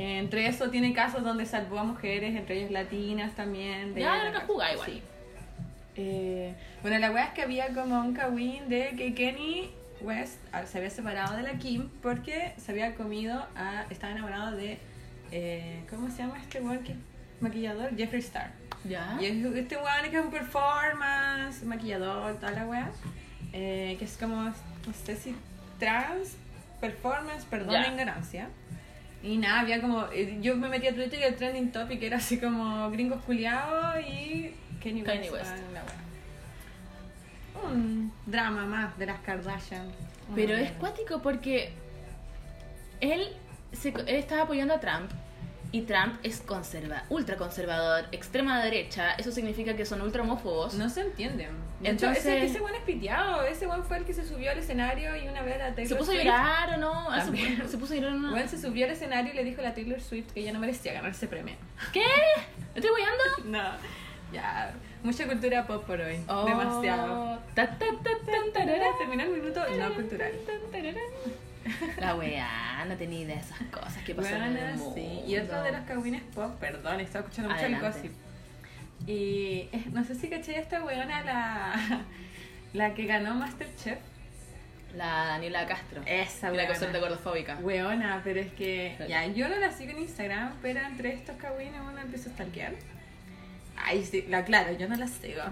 [0.00, 3.94] Entre eso tiene casos donde salvó a mujeres, entre ellas latinas también.
[3.94, 4.78] de Ya, era que igual.
[4.86, 5.02] Sí.
[5.96, 10.64] Eh, bueno, la wea es que había como un kawin de que Kenny West ah,
[10.64, 13.84] se había separado de la Kim porque se había comido a.
[13.90, 14.78] estaba enamorado de.
[15.32, 16.98] eh, ¿Cómo se llama este weón que es
[17.40, 17.96] maquillador?
[17.96, 18.52] Jeffree Star.
[18.84, 19.18] Ya.
[19.20, 22.90] Y es este weón que es un performance, maquillador, toda la wea.
[23.52, 24.54] eh, que es como, no
[25.04, 25.34] sé si
[25.80, 26.36] trans,
[26.80, 28.48] performance, perdón la ignorancia.
[29.22, 30.04] Y nada, había como.
[30.12, 33.96] eh, Yo me metí a Twitter y el trending topic era así como gringos culiados
[34.00, 35.06] y Kanye West.
[35.06, 35.50] Kanye West.
[35.72, 35.84] wea.
[37.70, 39.90] Un drama más de las Kardashian.
[40.34, 41.72] Pero es cuático porque
[43.00, 43.28] él,
[43.72, 45.10] se, él estaba apoyando a Trump
[45.70, 49.12] y Trump es conserva, ultra conservador, extrema derecha.
[49.18, 50.74] Eso significa que son ultra homófobos.
[50.74, 51.50] No se entienden.
[51.80, 53.42] De Entonces- hecho, ese, ese buen es piteado.
[53.42, 55.94] Ese buen fue el que se subió al escenario y una vez a Taylor ¿Se
[55.96, 57.10] puso a Swift- llorar o no?
[57.10, 57.56] Ah, También.
[57.58, 58.30] Se, se puso a llorar o no.
[58.30, 60.58] Bueno, se subió al escenario y le dijo a la Taylor Swift que ella no
[60.58, 61.54] merecía ganar ese premio.
[61.92, 62.02] ¿Qué?
[62.74, 63.24] ¿Estoy guiando?
[63.58, 63.70] No,
[64.32, 64.74] ya.
[65.02, 66.16] Mucha cultura pop por hoy.
[66.46, 67.34] Demasiado.
[67.34, 67.38] Oh.
[67.54, 68.10] Ta, ta, ta,
[68.52, 68.86] tarara.
[68.98, 70.32] Terminó el minuto no cultural.
[72.00, 74.94] La weá, no tenía idea de esas cosas que pasan en el Bueno, mundo.
[74.94, 75.22] sí.
[75.26, 77.86] Y otro de los cagüines pop, perdón, estaba escuchando mucho Adelante.
[77.86, 78.12] el gossip.
[79.06, 82.00] Y eh, no sé si caché esta weona, la,
[82.72, 83.98] la que ganó Masterchef.
[84.96, 86.00] La Daniela Castro.
[86.06, 86.68] Esa la weona.
[86.68, 87.56] consorte gordofóbica.
[87.56, 91.80] Weona, pero es que ya, yo no la sigo en Instagram, pero entre estos cagüines
[91.80, 92.72] uno empieza a stalkear.
[93.76, 95.42] Ay, sí, la claro, yo no la sigo.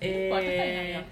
[0.00, 1.02] Eh,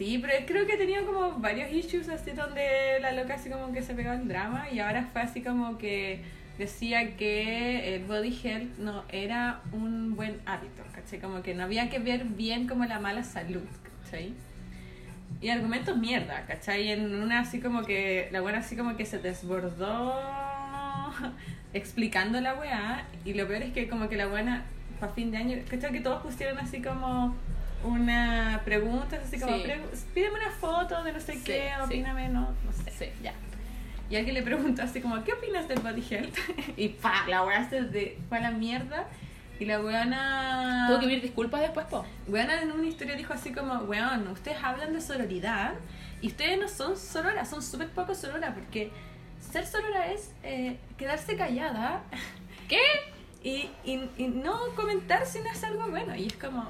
[0.00, 3.70] sí, pero creo que he tenido como varios issues así donde la loca así como
[3.70, 6.22] que se pegó el drama y ahora fue así como que
[6.56, 11.20] decía que el body health no era un buen hábito, ¿cachai?
[11.20, 13.68] Como que no había que ver bien como la mala salud,
[14.02, 14.32] ¿cachai?
[15.42, 16.92] Y argumentos mierda, ¿cachai?
[16.92, 20.14] En una así como que, la buena así como que se desbordó
[21.74, 23.06] explicando la weá.
[23.26, 24.64] Y lo peor es que como que la buena,
[24.98, 25.92] para fin de año, ¿cachai?
[25.92, 27.34] Que todos pusieron así como
[27.84, 29.62] una pregunta, así como, Sí.
[29.64, 29.80] "Pre-
[30.14, 31.82] pídeme una foto de no sé Sí, qué, sí.
[31.84, 32.90] opíname, no, no sé.
[32.90, 33.06] Sí.
[33.22, 33.32] Ya.
[34.08, 36.34] Y alguien le preguntó así como, ¿qué opinas del body health?
[36.76, 39.06] y pa, la weá se de, fue a la mierda.
[39.60, 40.86] Y la weona...
[40.88, 42.04] Tuvo que pedir disculpas después, po.
[42.28, 45.74] Weona en una historia dijo así como, weón, ustedes hablan de sororidad
[46.22, 48.90] y ustedes no son sororas, son súper poco sororas porque
[49.52, 52.02] ser sorora es eh, quedarse callada
[52.68, 52.80] ¿Qué?
[53.42, 56.16] y, y, y no comentar si no es algo bueno.
[56.16, 56.66] Y es como,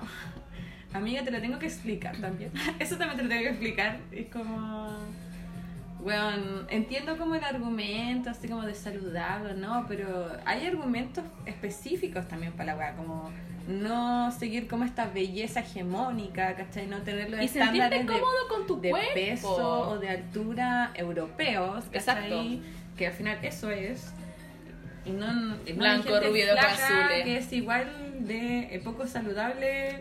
[0.92, 2.50] amiga, te lo tengo que explicar también.
[2.78, 3.98] Eso también te lo tengo que explicar.
[4.12, 4.88] Es como,
[6.00, 9.86] weón, entiendo como el argumento, así como de saludable, ¿no?
[9.88, 13.30] Pero hay argumentos específicos también para la weá, como
[13.68, 16.86] no seguir como esta belleza hegemónica, ¿cachai?
[16.86, 19.14] No tener los Y estándares de, cómodo con tu de cuerpo.
[19.14, 21.98] peso o de altura europeos, ¿cachai?
[21.98, 22.44] Exacto.
[22.96, 24.12] Que al final eso es.
[25.04, 27.24] Y no, Blanco, rubio de azules.
[27.24, 27.88] Que es igual
[28.26, 30.00] de poco saludable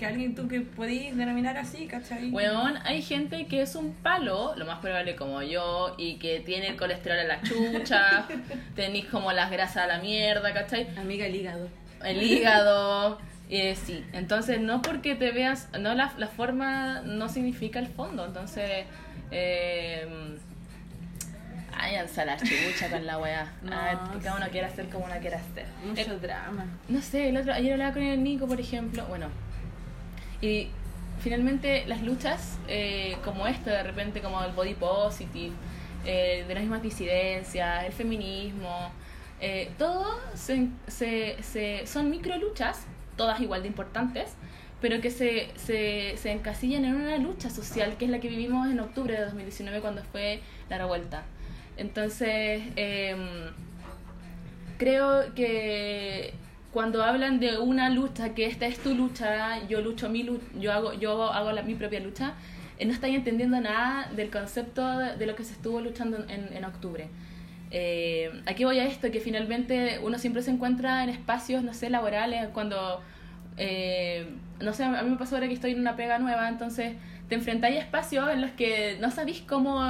[0.00, 2.30] que alguien tú que podís denominar así, ¿cachai?
[2.30, 6.68] Weón, hay gente que es un palo, lo más probable como yo, y que tiene
[6.68, 8.26] el colesterol a la chucha,
[8.74, 10.88] tenéis como las grasas a la mierda, ¿cachai?
[10.98, 11.68] Amiga, el hígado.
[12.02, 13.18] El hígado.
[13.50, 18.24] Eh, sí, entonces no porque te veas, no la, la forma no significa el fondo,
[18.24, 18.86] entonces
[19.32, 20.06] eh,
[21.76, 23.52] váyanse a la chucha con la weá.
[23.62, 24.50] No, Ah, cada uno sí.
[24.52, 25.66] quiera hacer como uno quiera hacer.
[25.84, 26.64] Mucho drama.
[26.88, 29.26] no sé, el otro, ayer hablaba con el Nico, por ejemplo, bueno,
[30.40, 30.68] y
[31.20, 35.52] finalmente las luchas eh, como esta, de repente como el body positive,
[36.06, 38.90] eh, de las mismas disidencias, el feminismo,
[39.40, 44.30] eh, todo se, se, se- son micro luchas, todas igual de importantes,
[44.80, 48.66] pero que se, se, se encasillan en una lucha social que es la que vivimos
[48.70, 51.22] en octubre de 2019 cuando fue la revuelta.
[51.76, 53.18] Entonces, em,
[54.78, 56.32] creo que
[56.72, 60.72] cuando hablan de una lucha, que esta es tu lucha, yo lucho mi lucha, yo
[60.72, 62.34] hago, yo hago la, mi propia lucha,
[62.78, 66.64] eh, no estáis entendiendo nada del concepto de, lo que se estuvo luchando en, en
[66.64, 67.08] octubre.
[67.72, 71.90] Eh, aquí voy a esto, que finalmente uno siempre se encuentra en espacios, no sé,
[71.90, 73.00] laborales, cuando,
[73.56, 74.26] eh,
[74.60, 76.94] no sé, a mí me pasó ahora que estoy en una pega nueva, entonces
[77.28, 79.80] te enfrentáis a espacios en los que no sabéis cómo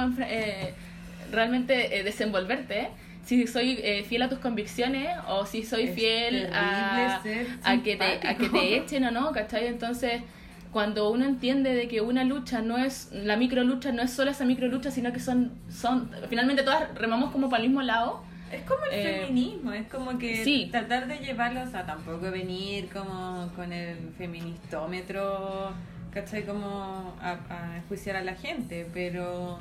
[1.31, 2.89] realmente desenvolverte,
[3.23, 7.21] si soy eh, fiel a tus convicciones o si soy Es fiel a,
[7.63, 9.67] a que te, a que te echen o no, ¿cachai?
[9.67, 10.23] Entonces,
[10.71, 14.31] cuando uno entiende de que una lucha no es, la micro lucha no es solo
[14.31, 18.23] esa micro lucha, sino que son, son finalmente todas remamos como para el mismo lado.
[18.49, 20.69] Es como el Eh, feminismo, es como que sí.
[20.71, 25.73] tratar de llevarlos a tampoco venir como con el feministómetro,
[26.11, 26.45] ¿cachai?
[26.45, 29.59] Como a, a enjuiciar a la gente, pero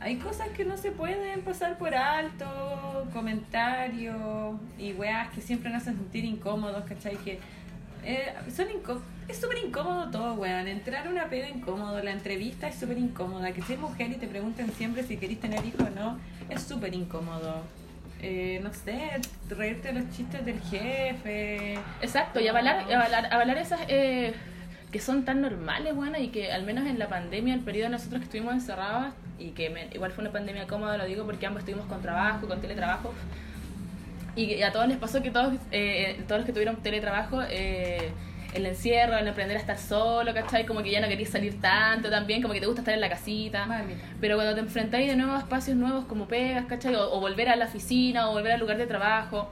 [0.00, 5.82] hay cosas que no se pueden pasar por alto, comentarios y weas que siempre nos
[5.82, 7.16] hacen sentir incómodos, ¿cachai?
[7.16, 7.38] Que
[8.04, 10.68] eh, son incó- es súper incómodo todo, weón.
[10.68, 13.52] Entrar a una peda incómodo, la entrevista es súper incómoda.
[13.52, 16.94] Que seas mujer y te pregunten siempre si querés tener hijos o no, es súper
[16.94, 17.62] incómodo.
[18.22, 19.10] Eh, no sé,
[19.50, 21.74] reírte de los chistes del jefe.
[22.00, 24.32] Exacto, y avalar, avalar, avalar esas eh,
[24.96, 27.90] que son tan normales, bueno, y que al menos en la pandemia, el periodo de
[27.90, 31.44] nosotros que estuvimos encerrados, y que me- igual fue una pandemia cómoda, lo digo porque
[31.44, 33.12] ambos estuvimos con trabajo, con teletrabajo,
[34.36, 38.10] y, que a todos les pasó que todos, eh, todos los que tuvieron teletrabajo, eh,
[38.54, 40.64] el encierro, el aprender a estar solo, ¿cachai?
[40.64, 43.10] Como que ya no querías salir tanto también, como que te gusta estar en la
[43.10, 43.66] casita.
[43.66, 44.00] Mamita.
[44.18, 46.94] Pero cuando te enfrentáis de nuevo a espacios nuevos como pegas, ¿cachai?
[46.94, 49.50] O, o volver a la oficina o volver al lugar de trabajo,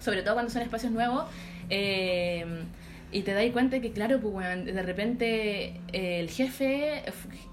[0.00, 1.26] sobre todo cuando son espacios nuevos,
[1.68, 2.64] eh,
[3.12, 7.02] y te dais cuenta que, claro, pues, weón, de repente eh, el jefe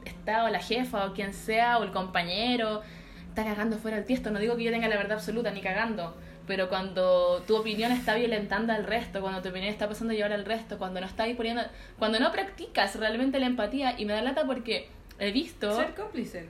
[0.05, 2.81] está, o la jefa, o quien sea, o el compañero,
[3.27, 4.31] está cagando fuera del tiesto.
[4.31, 6.15] No digo que yo tenga la verdad absoluta, ni cagando.
[6.47, 10.33] Pero cuando tu opinión está violentando al resto, cuando tu opinión está pasando a llevar
[10.33, 11.61] al resto, cuando no estáis poniendo,
[11.99, 14.87] cuando no practicas realmente la empatía, y me da lata porque
[15.19, 16.47] he visto Ser cómplice.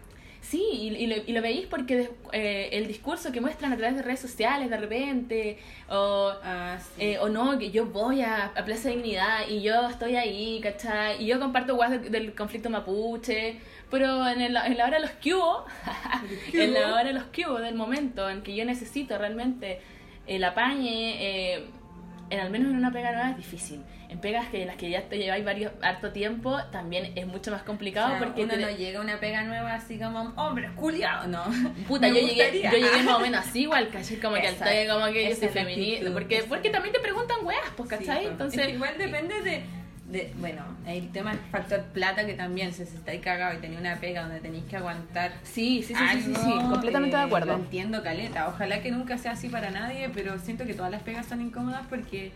[0.49, 3.77] Sí, y, y lo, y lo veis porque de- eh, el discurso que muestran a
[3.77, 5.57] través de redes sociales de repente,
[5.89, 7.03] o, Ah, sí.
[7.03, 11.21] eh, o no, que yo voy a, a Plaza Dignidad y yo estoy ahí, ¿cachai?
[11.23, 13.59] Y yo comparto guas del, del conflicto mapuche,
[13.91, 15.65] pero en, el- en la hora de los hubo,
[16.53, 19.79] en la hora de los hubo, del momento en que yo necesito realmente
[20.25, 21.65] el apañe, eh,
[22.31, 23.81] en al menos en una pega nueva es difícil.
[24.09, 27.61] En pegas que las que ya te lleváis varios harto tiempo, también es mucho más
[27.61, 30.71] complicado O sea, porque uno te- no llega a una pega nueva así como, hombre,
[30.75, 31.43] culiado, no.
[31.87, 34.17] Puta, yo llegué, yo llegué más o menos así igual, ¿cachai?
[34.19, 36.11] Como que al toque, como que yo soy es feminista.
[36.11, 38.23] Porque, porque es- también te preguntan weas, pues, Sí, ¿cachai?
[38.25, 38.31] po.
[38.31, 39.61] Entonces, Es que igual depende de,
[40.07, 43.77] de- bueno, el tema del factor plata que también, si se estáis cagado y tenía
[43.77, 47.25] una pega donde tenéis que aguantar sí, sí, sí, sí, sí, sí, completamente eh, de
[47.25, 47.53] acuerdo.
[47.55, 48.47] Lo entiendo, Caleta.
[48.47, 51.85] Ojalá que nunca sea así para nadie, pero siento que todas las pegas son incómodas
[51.87, 52.31] porque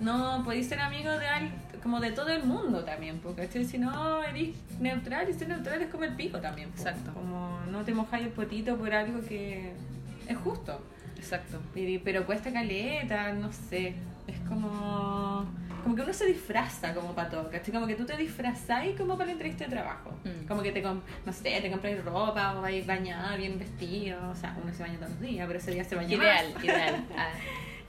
[0.00, 1.50] no podéis ser amigo de al,
[1.82, 5.90] como de todo el mundo también, porque si no eres neutral y ser neutral es
[5.90, 6.70] como el pico también.
[6.70, 6.78] po.
[6.78, 7.12] Exacto.
[7.14, 9.72] Como no te mojáis el potito por algo que
[10.28, 10.80] es justo.
[11.16, 11.60] Exacto.
[11.74, 13.94] Pero, pero cuesta caleta, no sé.
[14.26, 15.46] Es como.
[15.82, 17.72] Como que uno se disfraza como para todo, ¿cachai?
[17.72, 20.10] Como que tú te disfrazáis como para la entrevista de trabajo.
[20.24, 20.46] Mm.
[20.48, 21.00] Como que te, no
[21.32, 24.18] sé, te compras ropa o vais bañada, bien vestido.
[24.30, 26.64] O sea, uno se baña todos los días, pero ese día se baña Ideal, más.
[26.64, 27.04] ideal.
[27.16, 27.28] Ah,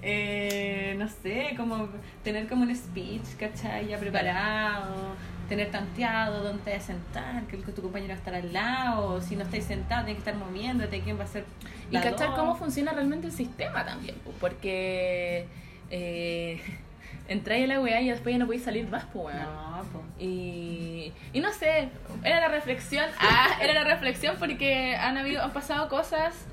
[0.02, 1.90] Eh, no sé, como
[2.24, 3.88] tener como un speech, ¿cachai?
[3.88, 5.16] Ya preparado,
[5.50, 9.22] tener tanteado dónde te vas a sentar, que tu compañero va a estar al lado,
[9.22, 11.46] si no estáis sentado, tienes que estar moviéndote, quién va a ser.
[11.90, 15.48] Y cachar cómo funciona realmente el sistema también, pues, porque
[15.90, 16.62] eh,
[17.28, 19.44] entráis a la weá y después ya no podéis salir más, pues, weón.
[19.44, 20.04] No, po.
[20.20, 21.90] Y, y no sé,
[22.24, 26.46] era la reflexión, ah, era la reflexión porque han habido, han pasado cosas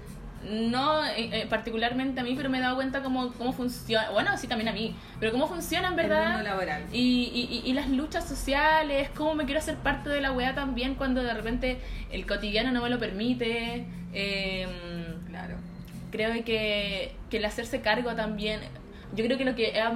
[0.51, 4.37] no eh, eh, particularmente a mí, pero me he dado cuenta cómo, cómo funciona, bueno,
[4.37, 6.43] sí también a mí, pero cómo funciona en El mundo verdad.
[6.45, 6.83] laboral.
[6.93, 7.31] Y,
[7.63, 11.23] y, y- las luchas sociales, cómo me quiero hacer parte de la weá también cuando
[11.23, 11.81] de repente
[12.11, 13.87] el cotidiano no me lo permite.
[14.13, 14.67] Eh,
[15.29, 15.57] Claro.
[16.13, 18.61] creo que, que el hacerse cargo también
[19.17, 19.93] yo creo que lo que a-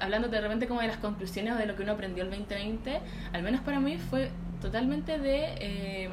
[0.00, 3.00] hablando de repente como de las conclusiones o de lo que uno aprendió el 2020
[3.34, 4.30] al menos para mí fue
[4.62, 6.08] totalmente de eh,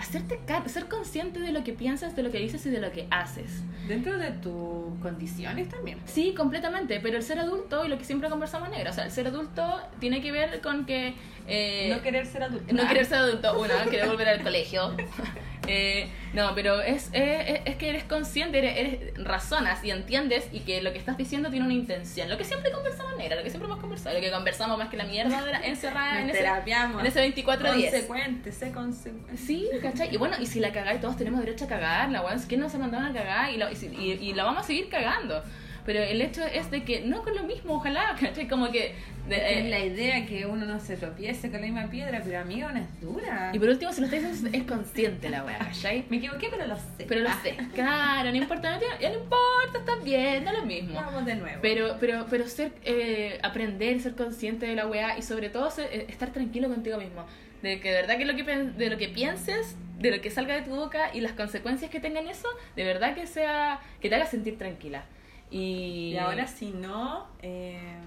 [0.00, 3.06] hacerte ser consciente de lo que piensas de lo que dices y de lo que
[3.10, 5.98] haces Dentro de tus condiciones también.
[6.06, 9.10] Sí, completamente, pero el ser adulto, y lo que siempre conversamos negro, o sea, el
[9.10, 11.14] ser adulto tiene que ver con que...
[11.48, 12.72] eh, no querer ser adulto.
[12.72, 14.94] no querer ser adulto, uno, querer volver al colegio.
[15.66, 20.60] Eh, no, pero es, es, es que eres consciente, eres, eres- razonas y entiendes y
[20.60, 22.28] que lo que estás diciendo tiene una intención.
[22.28, 24.96] Lo que siempre conversamos negra, lo que siempre hemos conversado, lo que conversamos más que
[24.96, 26.38] la mierda de la- encerrada en ese,
[27.00, 27.90] en ese 24-10.
[27.90, 29.36] Consecuente, sé consecuente.
[29.36, 30.12] Sí, ¿cachai?
[30.12, 32.38] Y bueno, y si la cagáis, todos tenemos derecho a cagarla, weón.
[32.48, 33.50] ¿Quién nos ha mandado a cagar?
[33.52, 35.42] Y la, y, y- y la vamos a seguir cagando.
[35.86, 38.46] Pero el hecho es de que no con lo mismo, ojalá, ¿cachai?
[38.48, 38.94] Como que...
[39.28, 42.38] de- Es eh, la idea que uno no se tropiece con la misma piedra, pero
[42.40, 43.50] amiga, una es dura.
[43.54, 46.04] y por último, si lo estáis diciendo, es consciente la weá, ¿cachai?
[46.10, 47.04] Me equivoqué, pero lo sé.
[47.08, 47.56] Pero lo sé.
[47.74, 50.94] Claro, no importa, no, ya no importa, está bien, da lo mismo.
[50.94, 51.58] Vamos de nuevo.
[51.62, 55.88] Pero, pero, pero ser, eh, aprender, ser consciente de la weá y sobre todo ser-
[55.92, 57.24] eh, estar tranquilo contigo mismo.
[57.62, 60.54] De que de verdad que lo que, de lo que pienses, de lo que salga
[60.54, 64.14] de tu boca y las consecuencias que tengan eso, de verdad que sea, que te
[64.14, 65.04] haga sentir tranquila.
[65.50, 67.98] Y, ahora si no, eh,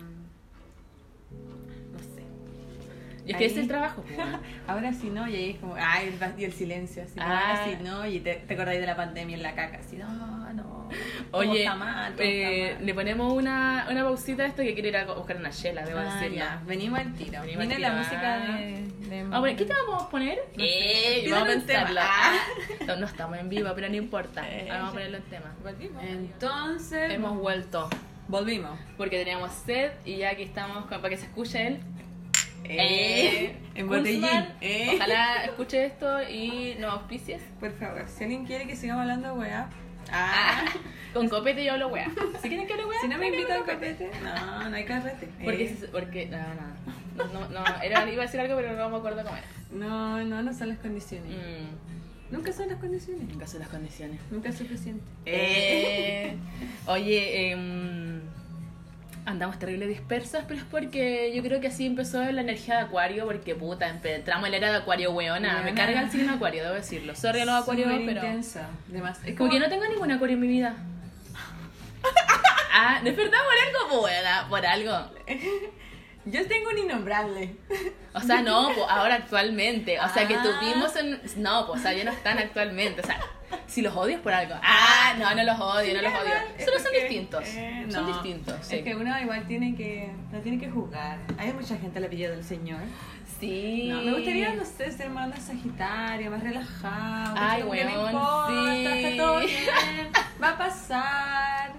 [3.25, 4.03] y es que ahí- ese es el trabajo.
[4.67, 7.53] Ahora si no, y ahí es como, ay, el, y el silencio, así, Ah.
[7.63, 10.07] ahora si no, y te, te acordáis de la pandemia en la caca, así, no,
[10.53, 10.89] no,
[11.31, 12.86] Oye, está mal, todo eh, está mal.
[12.86, 15.99] le ponemos una, una pausita a esto que quiero ir a buscar una chela, debo
[15.99, 16.36] Ah, decirlo.
[16.38, 17.41] ya, venimos al tiro.
[17.41, 17.97] Venimos al Viene tiro, la ah.
[17.97, 19.07] música de...
[19.09, 20.38] de Ah, bueno, ¿qué tema vamos a poner?
[20.55, 20.63] No.
[20.63, 21.99] Eh, vamos a pensarlo.
[22.03, 22.33] Ah.
[22.86, 24.43] No, no estamos en vivo, pero no importa.
[24.51, 25.55] Eh, Vamos a ponerlo en tema.
[26.12, 27.89] Entonces, Hemos vuelto.
[28.27, 28.77] volvimos.
[28.97, 31.79] Porque teníamos sed y ya aquí estamos con- para que se escuche él.
[32.65, 34.21] Eh, en botellín.
[34.21, 34.91] Guzmán, Eh.
[34.95, 37.41] Ojalá escuche esto y nos auspicies.
[37.60, 39.69] Por favor, si alguien quiere que sigamos hablando, weá.
[40.12, 40.71] Ah, Ah.
[41.13, 42.08] con copete yo hablo wea.
[42.41, 42.99] Si quieren que hable wea.
[43.02, 45.28] Si no me invitan al copete, no, no hay carrete.
[45.43, 48.89] Porque, Eh, porque, no, no, no, no, no, era, iba a decir algo, pero no
[48.89, 49.47] me acuerdo cómo era.
[49.71, 51.30] No, no, no son las condiciones.
[51.32, 53.28] Mm, Nunca son las condiciones.
[53.30, 54.19] nunca son las condiciones.
[54.32, 55.04] Nunca es suficiente.
[55.26, 56.36] Eh,
[56.88, 58.21] oye, em,
[59.25, 63.25] andamos terrible dispersas, pero es porque yo creo que así empezó la energía de Acuario,
[63.25, 65.62] porque puta, entramos en la era de Acuario, weona.
[65.63, 67.15] Me carga el signo de Acuario, debo decirlo.
[67.15, 68.23] Sorry a los Acuarios, pero.
[68.23, 68.69] intensa.
[68.89, 70.75] Además, es Como que no tengo ningún Acuario en mi vida.
[72.75, 74.03] Ah, ¿no es verdad por algo?
[74.03, 75.12] Weona, por algo.
[76.25, 77.55] Yo tengo un innombrable.
[78.13, 79.99] O sea, no, pues ahora actualmente.
[79.99, 80.43] O sea, que Ah.
[80.43, 81.19] tuvimos en...
[81.38, 83.01] No, pues, o sea, ya no están actualmente.
[83.01, 83.19] O sea,
[83.67, 84.55] si los odias por algo.
[84.63, 86.33] Ah, no, no los odio, no los odio.
[86.65, 87.43] Solo son distintos.
[87.47, 88.13] eh, Son no.
[88.13, 88.77] distintos, sí.
[88.77, 91.17] Es que uno igual tiene que, no tiene que juzgar.
[91.38, 92.79] Hay mucha gente la pilla del Señor.
[93.39, 93.89] Sí.
[93.89, 97.36] No, me gustaría, no sé, ser más Sagitario, más relajado.
[97.38, 98.86] Ay, como que no weón, importa, sí.
[99.03, 100.09] está todo bien,
[100.41, 101.73] va a pasar.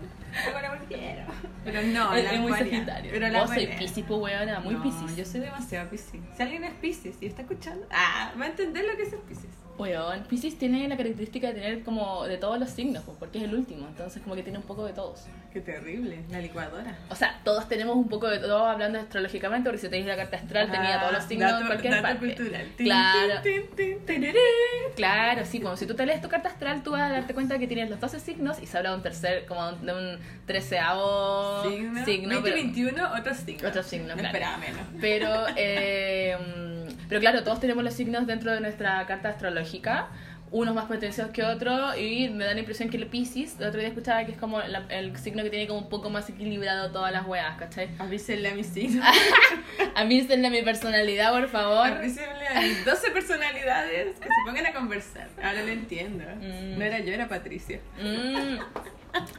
[1.64, 3.10] Pero no, Es, la es muy sagitario.
[3.12, 5.16] Pero la Vos soy piscis, pues, weona, muy no, piscis.
[5.16, 6.20] Yo soy demasiado piscis.
[6.36, 9.20] Si alguien es piscis y está escuchando, ah, va a entender lo que es ser
[9.20, 9.50] piscis.
[9.76, 13.44] Weón, Piscis tiene la característica de tener como de todos los signos, pues, porque es
[13.44, 13.88] el último.
[13.88, 15.24] Entonces, como que tiene un poco de todos.
[15.52, 16.96] Qué terrible, la licuadora.
[17.10, 20.36] O sea, todos tenemos un poco de todo hablando astrológicamente, porque si tenéis la carta
[20.36, 22.26] astral, tenía todos los signos dato, en cualquier dato parte.
[22.34, 22.66] cultural.
[22.76, 23.34] Claro.
[24.96, 27.58] Claro, sí, como si tú te lees tu carta astral, tú vas a darte cuenta
[27.58, 31.62] que tienes los 12 signos y se habla de un tercer, como de un treceavo
[31.68, 32.04] Signo.
[32.04, 32.34] signo.
[32.34, 33.68] 2021, otro signo.
[33.68, 34.26] Otro signo, No claro.
[34.28, 34.80] esperaba menos.
[35.00, 36.36] Pero, eh,
[37.08, 40.08] pero claro, todos tenemos los signos dentro de nuestra carta astrológica,
[40.50, 43.80] unos más potenciados que otros, y me da la impresión que el Pisces, el otro
[43.80, 46.92] día escuchaba que es como la- el signo que tiene como un poco más equilibrado
[46.92, 47.88] todas las weas, ¿cachai?
[47.98, 49.04] Avísenle a mis signos.
[49.96, 51.88] A mí mi personalidad, por favor.
[51.88, 55.28] Avísenle a mis 12 personalidades que se pongan a conversar.
[55.42, 56.24] Ahora lo entiendo.
[56.40, 56.78] Mm.
[56.78, 57.80] No era yo, era Patricia.
[58.00, 58.58] Mm.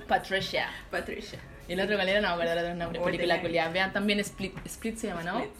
[0.08, 0.68] Patricia.
[0.92, 1.40] Patricia.
[1.68, 2.22] Y el otro, ¿cuál era?
[2.22, 3.00] No, acuerdo el otro nombre.
[3.00, 3.72] Uy, Película culiada.
[3.72, 4.54] Vean también Split.
[4.66, 5.40] Split se llama, ¿no?
[5.40, 5.54] Split.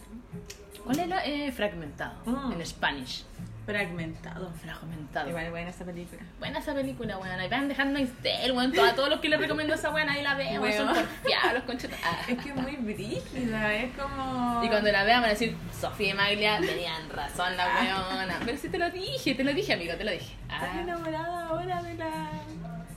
[0.86, 1.24] ¿Cuál era?
[1.26, 2.14] Eh, fragmentado.
[2.24, 2.52] Mm.
[2.52, 3.24] En Spanish.
[3.66, 4.52] Fragmentado.
[4.62, 5.28] Fragmentado.
[5.28, 6.22] Igual buena esa película.
[6.38, 7.40] Buena esa película, weón.
[7.40, 8.72] Ahí van dejando Tale, weón.
[8.72, 10.62] Todo- A todos los que les recomiendo esa weón, ahí la veo.
[10.62, 10.76] Weón.
[10.76, 11.98] Son porfiados los conchetos.
[12.04, 12.18] Ah.
[12.28, 14.62] Es que es muy brígida, es como.
[14.62, 18.38] Y cuando la vean van a decir, Sofía y Maglia tenían razón la weona.
[18.44, 20.32] Pero si te lo dije, te lo dije, amigo, te lo dije.
[20.42, 20.80] Estás Ah.
[20.82, 22.30] enamorada ahora de la.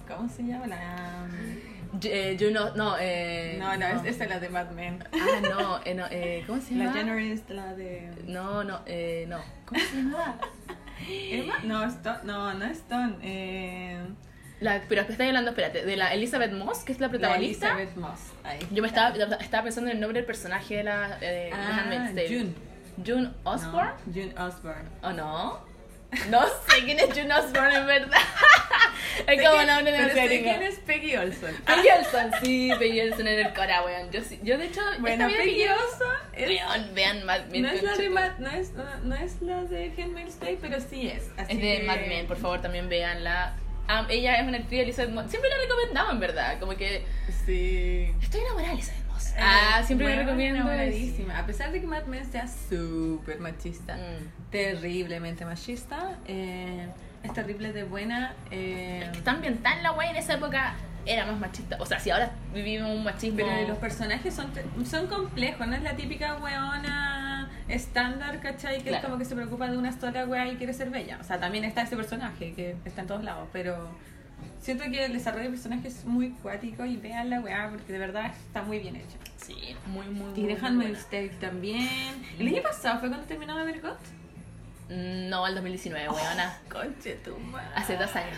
[0.07, 0.67] ¿Cómo se llama?
[0.67, 1.25] La.
[2.03, 3.55] Eh, yo no, no, eh.
[3.59, 5.03] No, no, es- esa es la de Mad Men.
[5.11, 6.97] Ah, no, eh, no, eh, ¿cómo se La llama?
[6.97, 8.11] Generous, la de.
[8.27, 9.39] No, no, eh, no.
[9.65, 10.39] ¿Cómo se llama?
[11.09, 11.55] ¿Emma?
[11.63, 13.15] No, Stone, no, no es Stone.
[13.23, 13.97] Eh,
[14.59, 17.67] La, pero que estáis hablando, espérate, de la Elizabeth Moss, que es la La protagonista.
[17.69, 18.19] Elizabeth Moss.
[18.43, 18.59] Ahí.
[18.71, 21.51] Yo me estaba, estaba pensando en el nombre del personaje de la eh,
[22.13, 22.25] de Ah.
[22.29, 22.53] June.
[23.05, 23.91] June Osborne.
[24.05, 24.89] No, June Osborne.
[25.01, 25.59] ¿O no?
[26.29, 28.17] No sé quién es June Osborne en verdad.
[29.27, 31.51] es como nombre de pero sé quién es Peggy Olson.
[31.65, 34.11] Peggy Olson, sí, Peggy Olson en el Cora, weón.
[34.11, 37.61] Yo, sí- yo de hecho, Bueno, esta vida Peggy Olson es, Weón, vean Mad Men.
[37.63, 40.57] no, es la de conchetum- Mad, no, es, no, no es la de Handmaid's Tale,
[40.61, 41.29] pero sí es.
[41.37, 43.55] Así Es de que- Mad Men, por favor, también veanla.
[43.87, 45.29] Ah, ella es una actriz, Elizabeth Moss.
[45.31, 46.59] Siempre la recomendaba, en verdad.
[46.59, 47.03] Como que
[47.45, 48.11] Sí.
[48.21, 49.33] estoy enamorada de Elizabeth Moss.
[49.39, 50.59] Ah, siempre Bueno, me recomiendo.
[50.59, 51.39] enamoradísima.
[51.39, 54.51] A pesar de que Mad Men sea súper machista, Mm.
[54.51, 56.87] terriblemente machista, eh,
[57.23, 58.33] es terrible de buena.
[58.51, 61.77] eh, Es que está ambientada en la wea en esa época era más machista.
[61.79, 63.37] O sea, si ahora vivimos un machismo.
[63.37, 64.51] pero los personajes son,
[64.85, 68.77] son complejos, no es la típica weona estándar, ¿cachai?
[68.77, 68.97] Que Claro.
[68.97, 71.17] es como que se preocupa de una sola wea y quiere ser bella.
[71.19, 73.89] O sea, también está ese personaje que está en todos lados, pero
[74.59, 77.99] siento que el desarrollo de personaje es muy cuático y vean la wea porque de
[77.99, 79.17] verdad está muy bien hecho.
[79.37, 80.99] Sí, muy, muy, Y muy déjame buena.
[81.09, 81.87] Tale también.
[82.37, 83.97] El año pasado fue cuando terminó de ver GOT.
[83.99, 84.18] Mm,
[84.89, 86.57] No, el 2019, weona.
[86.69, 87.67] Conche tu madre.
[87.75, 88.37] Hace dos años.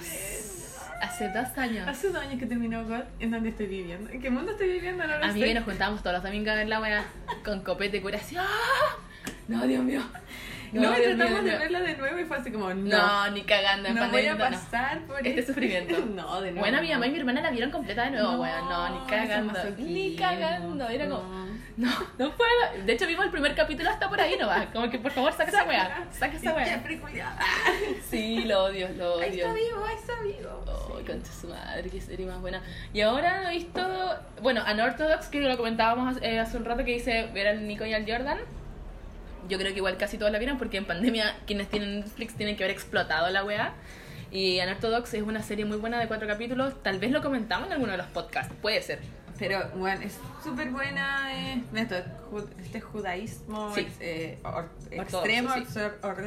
[1.01, 1.87] Hace dos años.
[1.87, 3.05] Hace dos años que terminó GOT.
[3.19, 4.09] ¿En dónde estoy viviendo?
[4.11, 5.07] ¿En qué mundo estoy viviendo?
[5.07, 7.05] No lo A mí que nos juntábamos todos los domingos a ver la wea
[7.43, 8.45] con copete curación.
[9.47, 10.01] No, Dios mío.
[10.73, 11.59] No, mío, tratamos Dios de mío.
[11.59, 12.97] verla de nuevo y fue así como, no.
[12.97, 14.51] No, ni cagando no voy a no, no.
[14.51, 15.97] pasar por Este sufrimiento.
[16.15, 16.59] no, de nuevo.
[16.61, 16.93] Bueno, mi no.
[16.93, 18.69] mamá y mi hermana la vieron completa de nuevo, No, weón.
[18.69, 19.59] No, ni cagando.
[19.77, 20.87] Ni cagando.
[20.89, 21.23] Era como,
[21.77, 21.89] No.
[21.89, 22.85] no, no puedo.
[22.85, 24.67] De hecho, vimos el primer capítulo hasta por ahí nomás.
[24.67, 26.07] Como que por favor, saca esa weá.
[26.11, 26.83] Saca esa weá.
[28.09, 29.45] Sí, lo odio, lo Ahí odio.
[29.47, 30.63] está vivo, ahí está vivo.
[30.67, 32.61] Oh, concha su madre, qué serie más buena.
[32.93, 33.81] Y ahora he visto,
[34.41, 37.93] bueno, Unorthodox, que lo comentábamos eh, hace un rato, que dice ver al Nico y
[37.93, 38.39] al Jordan.
[39.49, 42.55] Yo creo que igual casi todos la vieron porque en pandemia quienes tienen Netflix tienen
[42.57, 43.73] que haber explotado la weá.
[44.31, 46.81] Y Unorthodox es una serie muy buena de cuatro capítulos.
[46.83, 48.99] Tal vez lo comentamos en alguno de los podcasts, puede ser.
[49.39, 51.95] Pero, bueno, es súper buena eh, esto,
[52.59, 53.87] este judaísmo Sí.
[53.99, 55.61] eh, or- extremo, sí.
[55.61, 56.23] exor- or-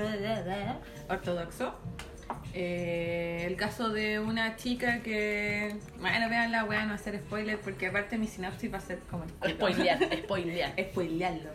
[1.09, 1.75] ortodoxo.
[2.53, 7.87] Eh, el caso de una chica que, bueno, vean la weá, no hacer spoiler, porque
[7.87, 9.25] aparte mi sinopsis va a ser como.
[9.49, 10.73] Spoilear, spoilear.
[10.91, 11.51] Spoilearlo.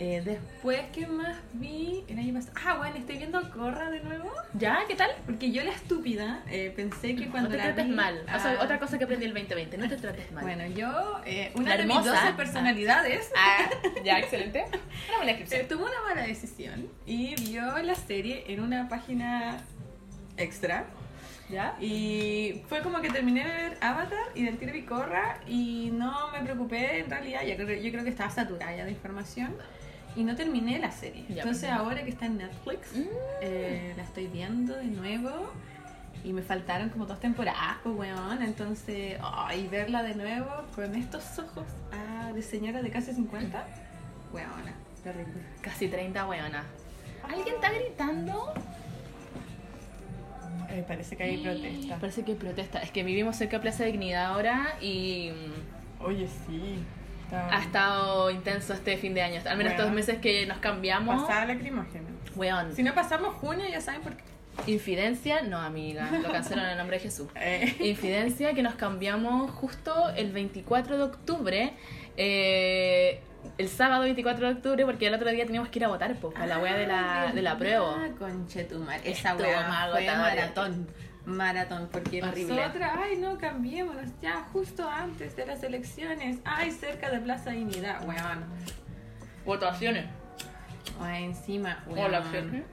[0.00, 2.04] Eh, después, ¿qué más vi?
[2.06, 2.52] El año pasado.
[2.64, 4.30] Ah, bueno, estoy viendo Corra de nuevo.
[4.54, 4.78] ¿Ya?
[4.86, 5.10] ¿Qué tal?
[5.26, 8.20] Porque yo la estúpida eh, pensé que cuando no te la trates vi- mal.
[8.32, 10.44] O sea, Ah, otra cosa que aprendí el 2020, no te trates mal.
[10.44, 12.20] Bueno, yo, eh, una de mis hermosa.
[12.26, 13.68] 12 personalidades, Ah,
[14.04, 14.66] ya, excelente.
[15.08, 15.66] Una buena eh, descripción.
[15.68, 19.58] tomó una mala decisión y vio la serie en una página
[20.36, 20.84] extra.
[21.50, 21.76] ¿Ya?
[21.80, 26.30] Y fue como que terminé de ver Avatar y del tiro y corra y no
[26.30, 29.56] me preocupé en realidad, ya creo, yo creo que estaba saturada ya de información
[30.18, 31.24] y no terminé la serie.
[31.28, 31.80] Ya, Entonces pues.
[31.80, 33.02] ahora que está en Netflix, Mm.
[33.42, 35.30] eh, la estoy viendo de nuevo
[36.24, 41.38] y me faltaron como dos temporadas, pues weón, entonces, ay, verla de nuevo con estos
[41.38, 43.64] ojos ah, de señora de casi 50,
[44.32, 45.40] weona, terrible.
[45.62, 46.64] Casi 30 weona.
[47.22, 48.52] ¿Alguien está gritando?
[50.70, 51.96] Eh, parece que hay protesta.
[51.98, 52.78] Parece que hay protesta.
[52.80, 56.78] Es que vivimos cerca de Plaza Dignidad ahora y mm, Oye, sí.
[57.28, 59.40] Está ha estado intenso este fin de año.
[59.46, 61.22] Al menos estos meses que nos cambiamos.
[61.22, 62.08] pasada lacrimógena.
[62.34, 62.74] Weón.
[62.74, 64.24] Si no pasamos junio, ya saben por qué.
[64.66, 67.28] Infidencia, no amiga, lo cancelaron en el nombre de Jesús.
[67.36, 71.74] Eh, Infidencia que nos cambiamos justo el 24 de octubre.
[72.16, 73.20] eh,
[73.56, 76.30] el sábado 24 de octubre, porque el otro día teníamos que ir a votar po,
[76.30, 77.96] para la wea de la, de la prueba.
[77.96, 79.00] Ah, conchetumar.
[79.04, 80.88] Esa wea fue maratón.
[81.28, 87.20] Maratón, porque nosotras, ay no, cambiémonos ya justo antes de las elecciones, ay cerca de
[87.20, 88.44] Plaza Dignidad, weón.
[89.44, 90.06] Votaciones.
[91.00, 92.06] Ay, encima, weón.
[92.06, 92.64] Hola, Sergio.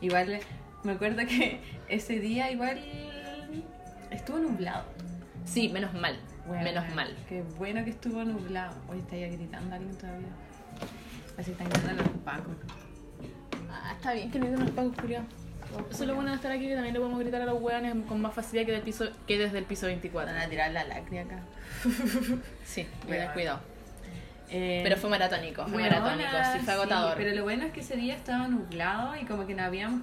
[0.00, 0.38] Igual,
[0.84, 2.78] me acuerdo que ese día igual
[4.10, 4.84] estuvo nublado.
[5.44, 6.18] Sí, menos mal.
[6.46, 7.16] Weón, menos mal.
[7.28, 8.74] Qué bueno que estuvo nublado.
[8.88, 10.28] Hoy está ya gritando alguien todavía.
[11.36, 12.54] Así están gritando los pacos.
[13.68, 15.22] Ah, está bien que no los pagos, Julio.
[15.90, 17.94] Eso es lo bueno de estar aquí, que también le podemos gritar a los hueones
[18.08, 20.32] con más facilidad que, del piso, que desde el piso 24.
[20.34, 21.38] Van a tirar la lacria acá.
[22.64, 23.18] Sí, Weón.
[23.24, 23.60] ten cuidado.
[24.48, 27.16] Eh, Pero fue maratónico, fue Weona, maratónico, sí, fue agotador.
[27.16, 30.02] sí, pero lo bueno es que ese día estaba nublado y como que no habíamos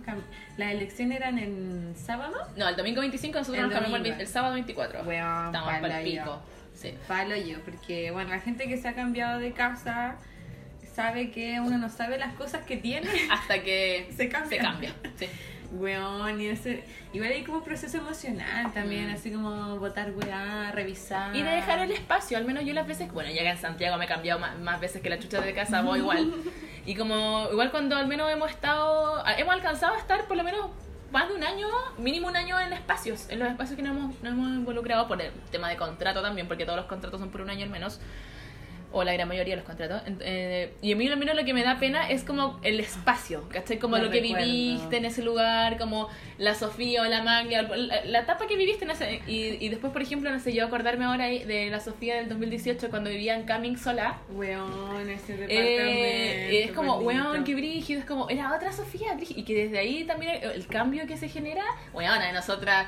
[0.57, 2.35] Las elecciones eran en sábado.
[2.57, 5.03] No, el domingo 25 nosotros El nos cambiamos el, el sábado 24.
[5.03, 6.41] Weón, Estamos para el pico.
[6.73, 6.93] Sí.
[7.07, 10.15] Palo yo, porque bueno, la gente que se ha cambiado de casa
[10.93, 13.09] sabe que uno no sabe las cosas que tiene.
[13.31, 14.57] Hasta que Se cambia.
[14.59, 14.93] Se cambia.
[15.17, 15.27] Sí.
[15.71, 16.83] Weón, y ese,
[17.13, 19.13] igual hay como un proceso emocional también, Mm.
[19.15, 21.35] así como votar weá, revisar.
[21.35, 23.97] Y de dejar el espacio, al menos yo las veces, bueno, ya que en Santiago
[23.97, 26.31] me he cambiado más, más veces que la chucha de casa, voy igual.
[26.85, 30.69] Y como, igual cuando al menos hemos estado, hemos alcanzado a estar por lo menos
[31.11, 31.67] más de un año,
[31.97, 35.19] mínimo un año en espacios, en los espacios que nos hemos, nos hemos involucrado por
[35.21, 37.99] el tema de contrato también, porque todos los contratos son por un año al menos
[38.93, 40.01] o la gran mayoría de los contratos.
[40.21, 43.49] Eh, y a mí lo menos lo que me da pena es como el espacio,
[43.49, 43.79] ¿cachai?
[43.79, 48.19] Como lo que viviste en ese lugar, como la Sofía o la Maglia, la, la
[48.19, 49.21] etapa que viviste en ese...
[49.27, 52.89] Y, y después, por ejemplo, no sé, yo acordarme ahora de la Sofía del 2018
[52.89, 54.19] cuando vivía en Cumming sola.
[54.29, 55.49] Weón, ese departamento.
[55.49, 57.29] Eh, es como, bonito.
[57.31, 59.39] weón, qué brígido, es como, era otra Sofía, brígido.
[59.39, 61.63] Y que desde ahí también el, el cambio que se genera,
[61.93, 62.87] weón, de nosotras,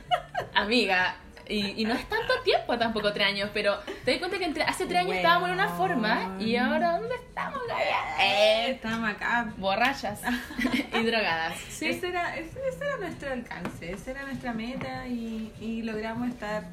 [0.54, 1.16] amiga.
[1.48, 4.62] Y, y no es tanto tiempo tampoco, tres años, pero te das cuenta que entre,
[4.64, 7.60] hace tres años estábamos en una forma y ahora, ¿dónde estamos?
[7.68, 9.52] Eh, Eh, estamos acá.
[9.56, 10.20] borrachas
[10.94, 11.54] y drogadas.
[11.68, 11.88] Sí.
[11.88, 16.64] Ese, era, ese, ese era nuestro alcance, esa era nuestra meta y, y logramos estar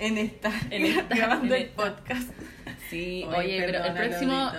[0.00, 1.82] en esta, En esta- grabando en el esta.
[1.84, 2.30] podcast.
[2.88, 4.50] Sí, Oye, oye, pero el próximo,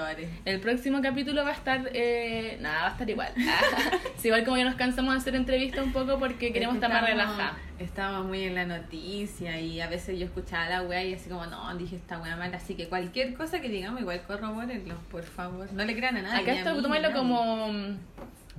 [0.46, 3.34] el próximo capítulo va a estar, eh, nada, va a estar igual.
[4.24, 7.54] Igual como ya nos cansamos de hacer entrevistas un poco porque queremos estar más relajadas.
[7.80, 11.28] Estamos muy en la noticia y a veces yo escuchaba a la wea y así
[11.30, 12.58] como, no, dije esta wea mala.
[12.58, 15.74] Así que cualquier cosa que digamos, igual corrobórenlo, por favor.
[15.74, 16.42] No le crean a nadie.
[16.42, 17.68] Acá esto tómalo como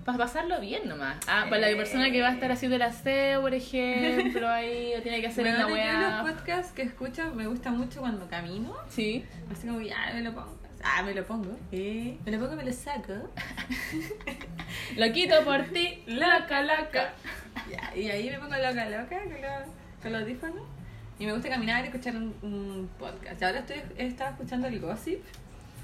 [0.05, 1.17] para pasarlo bien nomás.
[1.29, 5.03] Ah, para la persona que va a estar haciendo el aseo, por ejemplo, ahí o
[5.03, 6.23] tiene que hacer Bueno, una weá.
[6.23, 8.75] los podcasts que escucho me gusta mucho cuando camino.
[8.89, 9.25] Sí.
[9.51, 10.59] Así como, ya me lo pongo.
[10.85, 11.57] Ah, me lo pongo.
[11.71, 13.13] Eh, me lo pongo y me lo saco.
[14.97, 17.13] Lo quito por ti, loca, loca.
[17.71, 20.63] Ya, y ahí me pongo loca, loca con los, con los audífonos.
[21.19, 23.41] Y me gusta caminar y escuchar un, un podcast.
[23.41, 25.21] Y ahora estoy, he estado escuchando el gossip.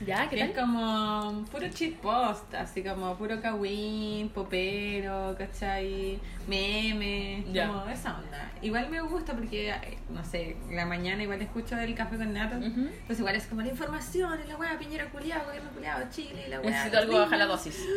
[0.06, 0.64] Ya, Que ¿qué es tal?
[0.66, 6.18] como puro cheat post, así como puro kawin, popero, ¿cachai?
[6.46, 7.66] Meme, Ya.
[7.66, 8.50] como esa onda.
[8.62, 12.56] Igual me gusta porque, eh, no sé, la mañana igual escucho el café con nata.
[12.58, 12.66] Ujú.
[12.68, 16.70] Entonces igual es como la información, la weá, Piñera culiado, gobierno culiado, Chile, la weá.
[16.70, 17.84] Necesito algo bajar la dosis.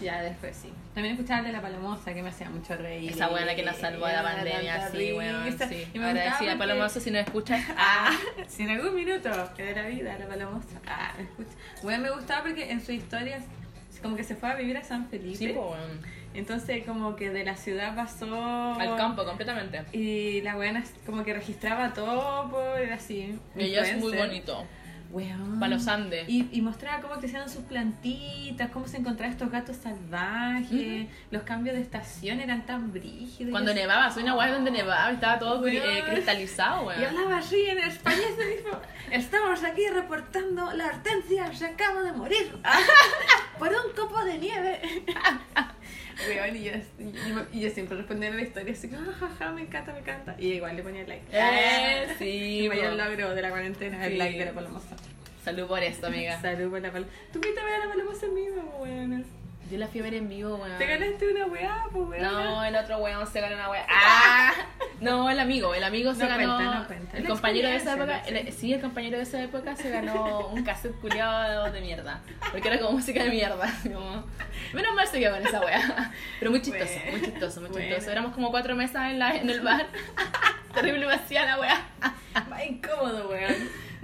[0.00, 0.72] Ya, después sí.
[0.92, 3.12] También escuchaba de la palomosa, que me hacía mucho reír.
[3.12, 5.44] Esa buena que nos salvó de la pandemia, sí, weón.
[5.44, 5.68] risa.
[5.68, 5.86] Sí.
[5.94, 7.62] Y me Agradecida, gustaba porque- Palomoso, si nos escuchas.
[7.78, 8.10] Ah,
[8.48, 10.80] si en algún minuto de la vida la palomosa.
[10.86, 11.50] Ah, escucha.
[11.82, 13.40] Bueno, me gustaba porque en su historia
[14.02, 15.36] como que se fue a vivir a San Felipe.
[15.36, 15.80] Sí, pues.
[16.34, 19.82] Entonces como que de la ciudad pasó Al campo, completamente.
[19.92, 23.38] Y la buena como que registraba todo por así.
[23.56, 24.66] Y ella es muy bonito.
[25.14, 25.60] Weón.
[25.60, 26.28] Para los Andes.
[26.28, 31.76] Y, y mostraba cómo crecían sus plantitas, cómo se encontraban estos gatos salvajes, los cambios
[31.76, 33.52] de estación eran tan brígidos.
[33.52, 37.04] Cuando Y nevaba, soy una weá donde nevaba y estaba todo eh, cristalizado, Y weón.
[37.04, 38.80] hablaba así en español y dijo,
[39.12, 42.52] estamos aquí reportando, la hortensia se acaba de morir
[43.58, 44.80] por un copo de nieve.
[46.28, 46.72] Weón, y yo,
[47.52, 49.98] y, y yo siempre respondía en la historia así, como, "Ah, jaja, me encanta, me
[50.00, 50.36] encanta.
[50.38, 51.24] Y igual le ponía like.
[51.32, 52.96] Eh, sí, mayor po.
[52.96, 54.12] logro de la cuarentena, Sí.
[54.12, 54.96] el like de la palomosa.
[55.44, 56.40] Salud por esto, amiga.
[56.40, 57.16] Salud por la palomosa.
[57.32, 59.24] ¿Tú fuiste a ver a la palomosa en vivo, weón?
[59.70, 60.76] Yo la fui a ver en vivo, weón.
[60.78, 62.22] Te ganaste una weá, pues weón.
[62.22, 63.86] No, el otro weón se ganó una weá.
[63.90, 64.52] ¡Ah!
[65.00, 66.56] No, el amigo, el amigo se No ganó.
[66.56, 67.16] cuenta, no cuenta.
[67.16, 70.48] El La compañero de esa época, el- sí, el compañero de esa época se ganó
[70.48, 72.20] un cassette culiado de mierda.
[72.52, 73.66] Porque era como música de mierda.
[73.82, 74.24] como-
[74.74, 76.12] Menos mal se quedó con esa weá.
[76.38, 77.10] Pero muy chistoso, Bueno.
[77.12, 77.86] muy chistoso, muy Bueno.
[77.88, 78.10] chistoso.
[78.12, 79.86] Éramos como cuatro mesas en, la, en el bar.
[80.74, 81.80] Terrible vacía la weá.
[82.50, 83.54] Más incómodo, weón.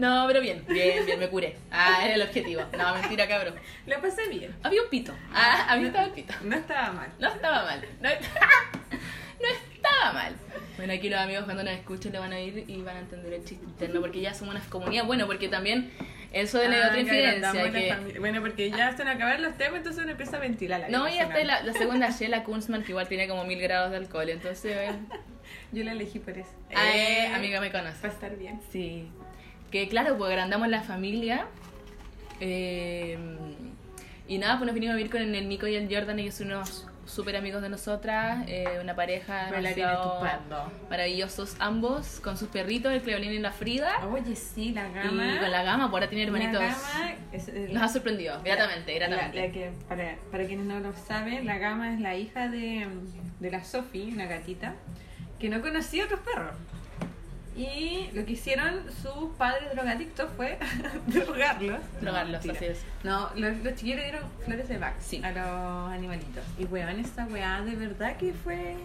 [0.01, 1.57] No, pero bien, bien, bien, me curé.
[1.71, 2.63] Ah, era el objetivo.
[2.77, 3.55] No, mentira, cabrón.
[3.87, 4.55] La pasé bien.
[4.63, 5.13] Había un pito.
[5.33, 6.35] Ah, había estaba el pito.
[6.43, 7.09] No estaba mal.
[7.19, 7.85] No estaba mal.
[8.01, 8.09] No,
[9.41, 10.35] no estaba mal.
[10.77, 13.35] Bueno, aquí los amigos cuando nos escuchen lo van a ir y van a entender
[13.35, 15.05] el chiste interno porque ya somos una comunidad.
[15.05, 15.91] Bueno, porque también
[16.33, 17.71] eso de la Ah, otra infidencia.
[17.73, 18.19] Que...
[18.19, 20.89] Bueno, porque ya se van a acabar los temas, entonces uno empieza a ventilar la
[20.89, 23.99] No, y hasta la, la segunda Shela Kunzman, que igual tiene como mil grados de
[23.99, 24.31] alcohol.
[24.31, 24.91] Entonces, eh,
[25.73, 26.51] Yo la elegí por eso.
[26.71, 27.99] eh, amiga me conoce.
[28.01, 28.61] Para estar bien.
[28.73, 29.07] Sí.
[29.71, 31.47] Que claro, pues agrandamos la familia.
[32.41, 33.19] eh,
[34.29, 36.19] y nada, pues nos vinimos a vivir con el Nico y el Jordan.
[36.21, 38.45] Ellos son unos súper amigos de nosotras.
[38.47, 39.49] eh, una pareja
[40.89, 42.21] maravillosos ambos.
[42.21, 44.07] Con sus perritos, el Cleolín y la Frida.
[44.07, 45.39] Oye, sí, la Y gama.
[45.41, 46.61] con la gama, por ahora tiene hermanitos.
[46.63, 49.47] La gama es, es- Nos ha sorprendido, gratamente, la- gratamente.
[49.49, 52.87] la que, para, para quienes no lo saben, la gama es la hija de,
[53.41, 54.75] de la Sophie, una gatita,
[55.41, 56.55] que no conocía otros perros.
[57.57, 60.59] Y lo que hicieron sus padres drogadictos fue
[61.07, 61.81] drogarlos.
[62.01, 62.79] Drogarlos, No, así es.
[63.03, 65.21] No, los, los chiquillos le dieron flores de Bach Sí.
[65.25, 66.45] a los animalitos.
[66.59, 68.77] Y weón, esa weá de verdad que fue.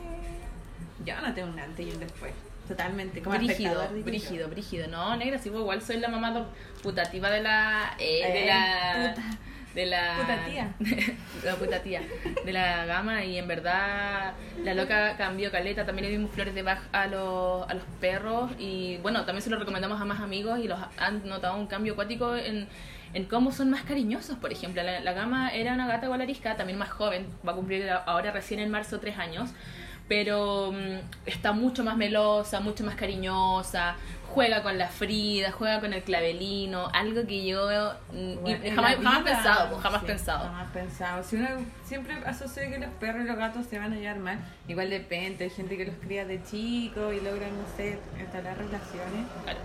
[1.06, 2.34] Yo no tengo un antes y un después.
[2.68, 3.22] Totalmente.
[3.22, 4.88] Como Brígido, brígido, brígido.
[4.88, 6.48] No, negra, sí, pues igual soy la mamá
[6.82, 7.96] putativa de la.
[8.00, 9.14] eh, de Eh, la.
[9.14, 9.28] puta.
[9.76, 10.16] De la.
[10.22, 10.74] Puta tía.
[11.44, 12.02] la puta tía.
[12.46, 15.86] De la gama y en verdad la loca cambió caleta.
[15.86, 19.50] También le dimos flores de Bach a los, a los perros y bueno, también se
[19.50, 22.68] lo recomendamos a más amigos y los han notado un cambio acuático en,
[23.14, 24.82] en cómo son más cariñosos, por ejemplo.
[24.82, 28.62] La, la gama era una gata arisca, también más joven, va a cumplir ahora recién
[28.62, 29.50] en marzo tres años,
[30.08, 33.96] pero mm, está mucho más melosa, mucho más cariñosa,
[34.30, 37.68] juega con la Frida, juega con el clavelino, algo que yo
[38.12, 40.44] mm, en jamás, jamás vida, pensado, pues, jamás sí, pensado.
[40.46, 41.24] Jamás pensado.
[41.24, 41.48] Si uno
[41.84, 45.46] siempre asocia que los perros y los gatos se van a llevar mal, igual depende.
[45.46, 49.26] Hay gente que los cría de chico y logran, no sé, entablar relaciones.
[49.44, 49.60] Claro.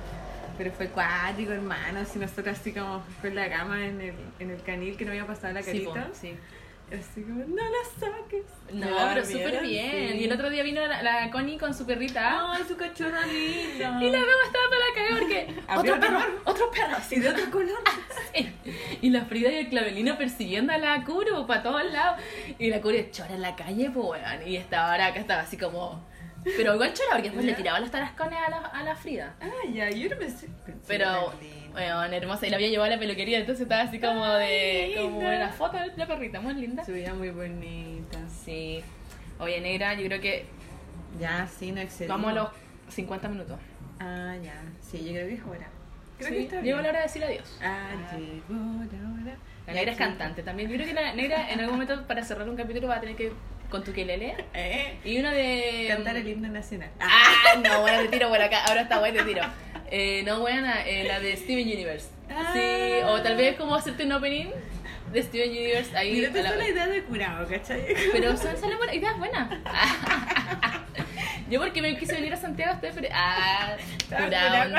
[0.57, 2.05] Pero fue cuático, hermano.
[2.05, 5.26] Si nosotros así como con la cama en el, en el canil que no había
[5.26, 6.09] pasado la Sí, carita.
[6.12, 6.36] sí.
[6.93, 8.45] Así como, no la saques.
[8.72, 10.12] No, Me pero súper bien.
[10.12, 10.18] sí.
[10.18, 12.53] Y el otro día vino la, la Connie con su perrita.
[12.53, 14.05] Ay, su cachorro lindo.
[14.05, 17.28] Y la veo estaba para la cagar porque otro perro, otro perro, así Y de
[17.28, 17.78] otro color.
[18.34, 18.53] Sí.
[19.03, 22.20] Y la Frida y el Clavelino persiguiendo a la Kuro para todos lados.
[22.59, 24.22] Y la Kuro chora en la calle, pues.
[24.47, 26.05] Y esta ahora acá estaba así como.
[26.45, 27.51] Pero igual chora porque después ¿Ya?
[27.51, 29.34] le tiraba los tarascones a la, a la Frida.
[29.41, 30.49] Ah, ya, yo no pensé
[30.86, 31.32] Pero,
[31.75, 32.47] weón, hermosa.
[32.47, 34.95] Y la había llevado a la peluquería, entonces estaba así como de.
[34.99, 36.85] Ay, como la foto de la perrita, muy linda.
[36.85, 38.18] Se veía muy bonita.
[38.45, 38.83] Sí.
[39.39, 40.45] Oye, negra, yo creo que
[41.18, 42.16] Ya, sí, no excedimos.
[42.21, 42.49] vamos a los
[42.95, 43.59] 50 minutos.
[43.99, 44.62] Ah, ya.
[44.81, 45.68] Sí, yo creo que es hora.
[46.18, 46.83] Creo Sí, que está Llegó bien.
[46.83, 47.59] la hora de decir adiós.
[47.62, 49.37] Ah, llegó la hora.
[49.71, 50.68] La negra es cantante también.
[50.71, 53.16] Yo creo que la negra en algún momento para cerrar un capítulo va a tener
[53.16, 53.33] que
[53.71, 56.91] con tu quelele Eh, y una de cantar el himno nacional.
[56.99, 58.64] Ah, no, bueno, te tiro por acá.
[58.66, 59.43] Ahora está bueno, te tiro.
[59.93, 62.09] Eh, no, buena, eh, la de Steven Universe.
[62.29, 62.51] Ah.
[62.53, 64.47] Sí, o tal vez como hacerte un opening
[65.12, 66.12] de Steven Universe ahí.
[66.12, 67.85] Mira, te la- la idea de curado, ¿cachai?
[68.12, 69.51] Pero son salen buenas, ideas buenas.
[71.51, 73.76] Yo porque me quise venir a Santiago estoy Ah,
[74.22, 74.30] un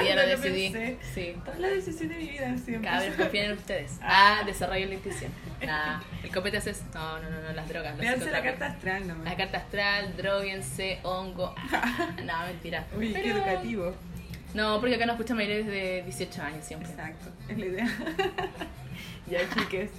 [0.03, 0.69] día lo decidí.
[0.69, 0.97] pensé.
[1.13, 1.35] Sí.
[1.43, 2.89] Toda la decisión de mi vida siempre.
[2.89, 3.99] Cabros, confíen en ustedes.
[4.01, 5.31] Ah, desarrollen la intuición.
[5.61, 6.81] Nah, el copete haces.
[6.93, 7.91] No, no, no, no, las drogas.
[7.91, 9.25] las Veanse la carta astral nomás.
[9.25, 11.53] La carta astral, droguense, hongo.
[11.71, 12.87] Ah, no, mentira.
[12.97, 13.93] Uy, qué Pero- educativo.
[14.55, 16.89] No, porque acá nos escuchan mayores de 18 años siempre.
[16.89, 17.87] Exacto, es la idea.
[19.27, 19.91] Ya, chiques.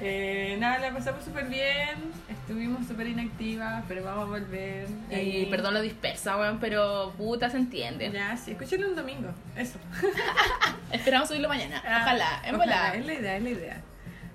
[0.00, 2.12] Eh, nada, la pasamos súper bien.
[2.28, 4.86] Estuvimos súper inactivas, pero vamos a volver.
[5.10, 5.46] Y Ahí.
[5.50, 8.10] perdón lo dispersa, weón, pero puta se entiende.
[8.12, 9.30] Ya, sí, escúchenlo un domingo.
[9.56, 9.78] Eso.
[10.92, 11.82] Esperamos subirlo mañana.
[11.84, 12.94] Ojalá, en Ojalá.
[12.94, 13.82] Es la idea, es la idea.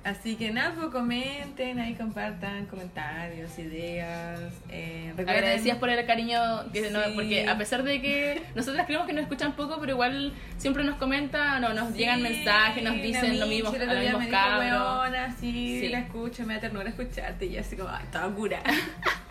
[0.04, 4.38] Así que nada, pues comenten, ahí compartan comentarios, ideas.
[4.70, 6.39] Eh, recuerden- Agradecidas por el cariño,
[6.74, 7.12] que no- Sí.
[7.16, 10.97] porque a pesar de que nosotras creemos que nos escuchan poco, pero igual siempre nos
[10.97, 14.99] comentan, no, nos Sí, llegan mensajes, nos dicen lo mismo, día mismos me dijo, cabros.
[15.04, 15.88] "Weona, sí, Sí.
[15.88, 17.45] la escucho, me da ternura escucharte.
[17.45, 18.62] Y así como, ay, toda cura.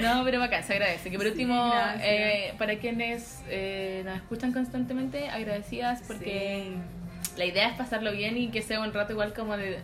[0.00, 1.10] No, pero bacán, se agradece.
[1.10, 1.72] Que por último,
[2.02, 6.72] eh, para quienes eh, nos escuchan constantemente, agradecidas porque
[7.36, 9.78] la idea es pasarlo bien y que sea un rato igual como de...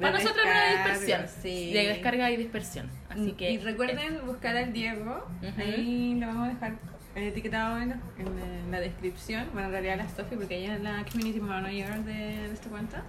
[0.00, 1.26] Para nosotros una dispersión.
[1.42, 1.72] sí.
[1.72, 2.88] De descarga y dispersión.
[3.10, 3.50] Así que...
[3.50, 5.60] y recuerden buscar al Diego, Ujú.
[5.60, 6.72] ahí lo vamos a dejar
[7.16, 9.48] etiquetado en, en la descripción.
[9.52, 13.02] Bueno, en realidad la Sofi, porque ella es la community manager de, de esta cuenta.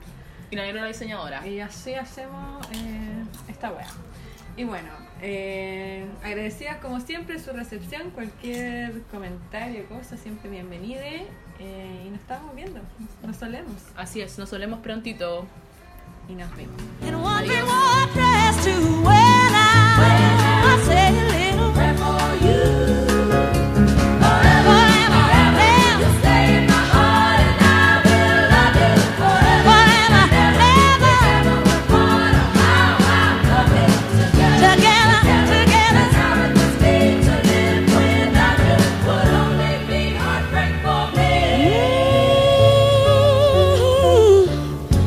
[0.49, 1.45] Y la negra la diseñadora.
[1.47, 3.85] Y así hacemos eh, esta wea.
[4.57, 4.89] Y bueno,
[5.21, 11.01] eh, agradecidas como siempre su recepción, cualquier comentario, cosa, siempre bienvenida.
[11.59, 12.79] Eh, y nos estamos viendo.
[13.23, 13.75] Nos solemos.
[13.95, 15.45] Así es, nos solemos prontito.
[16.27, 16.75] Y nos vemos.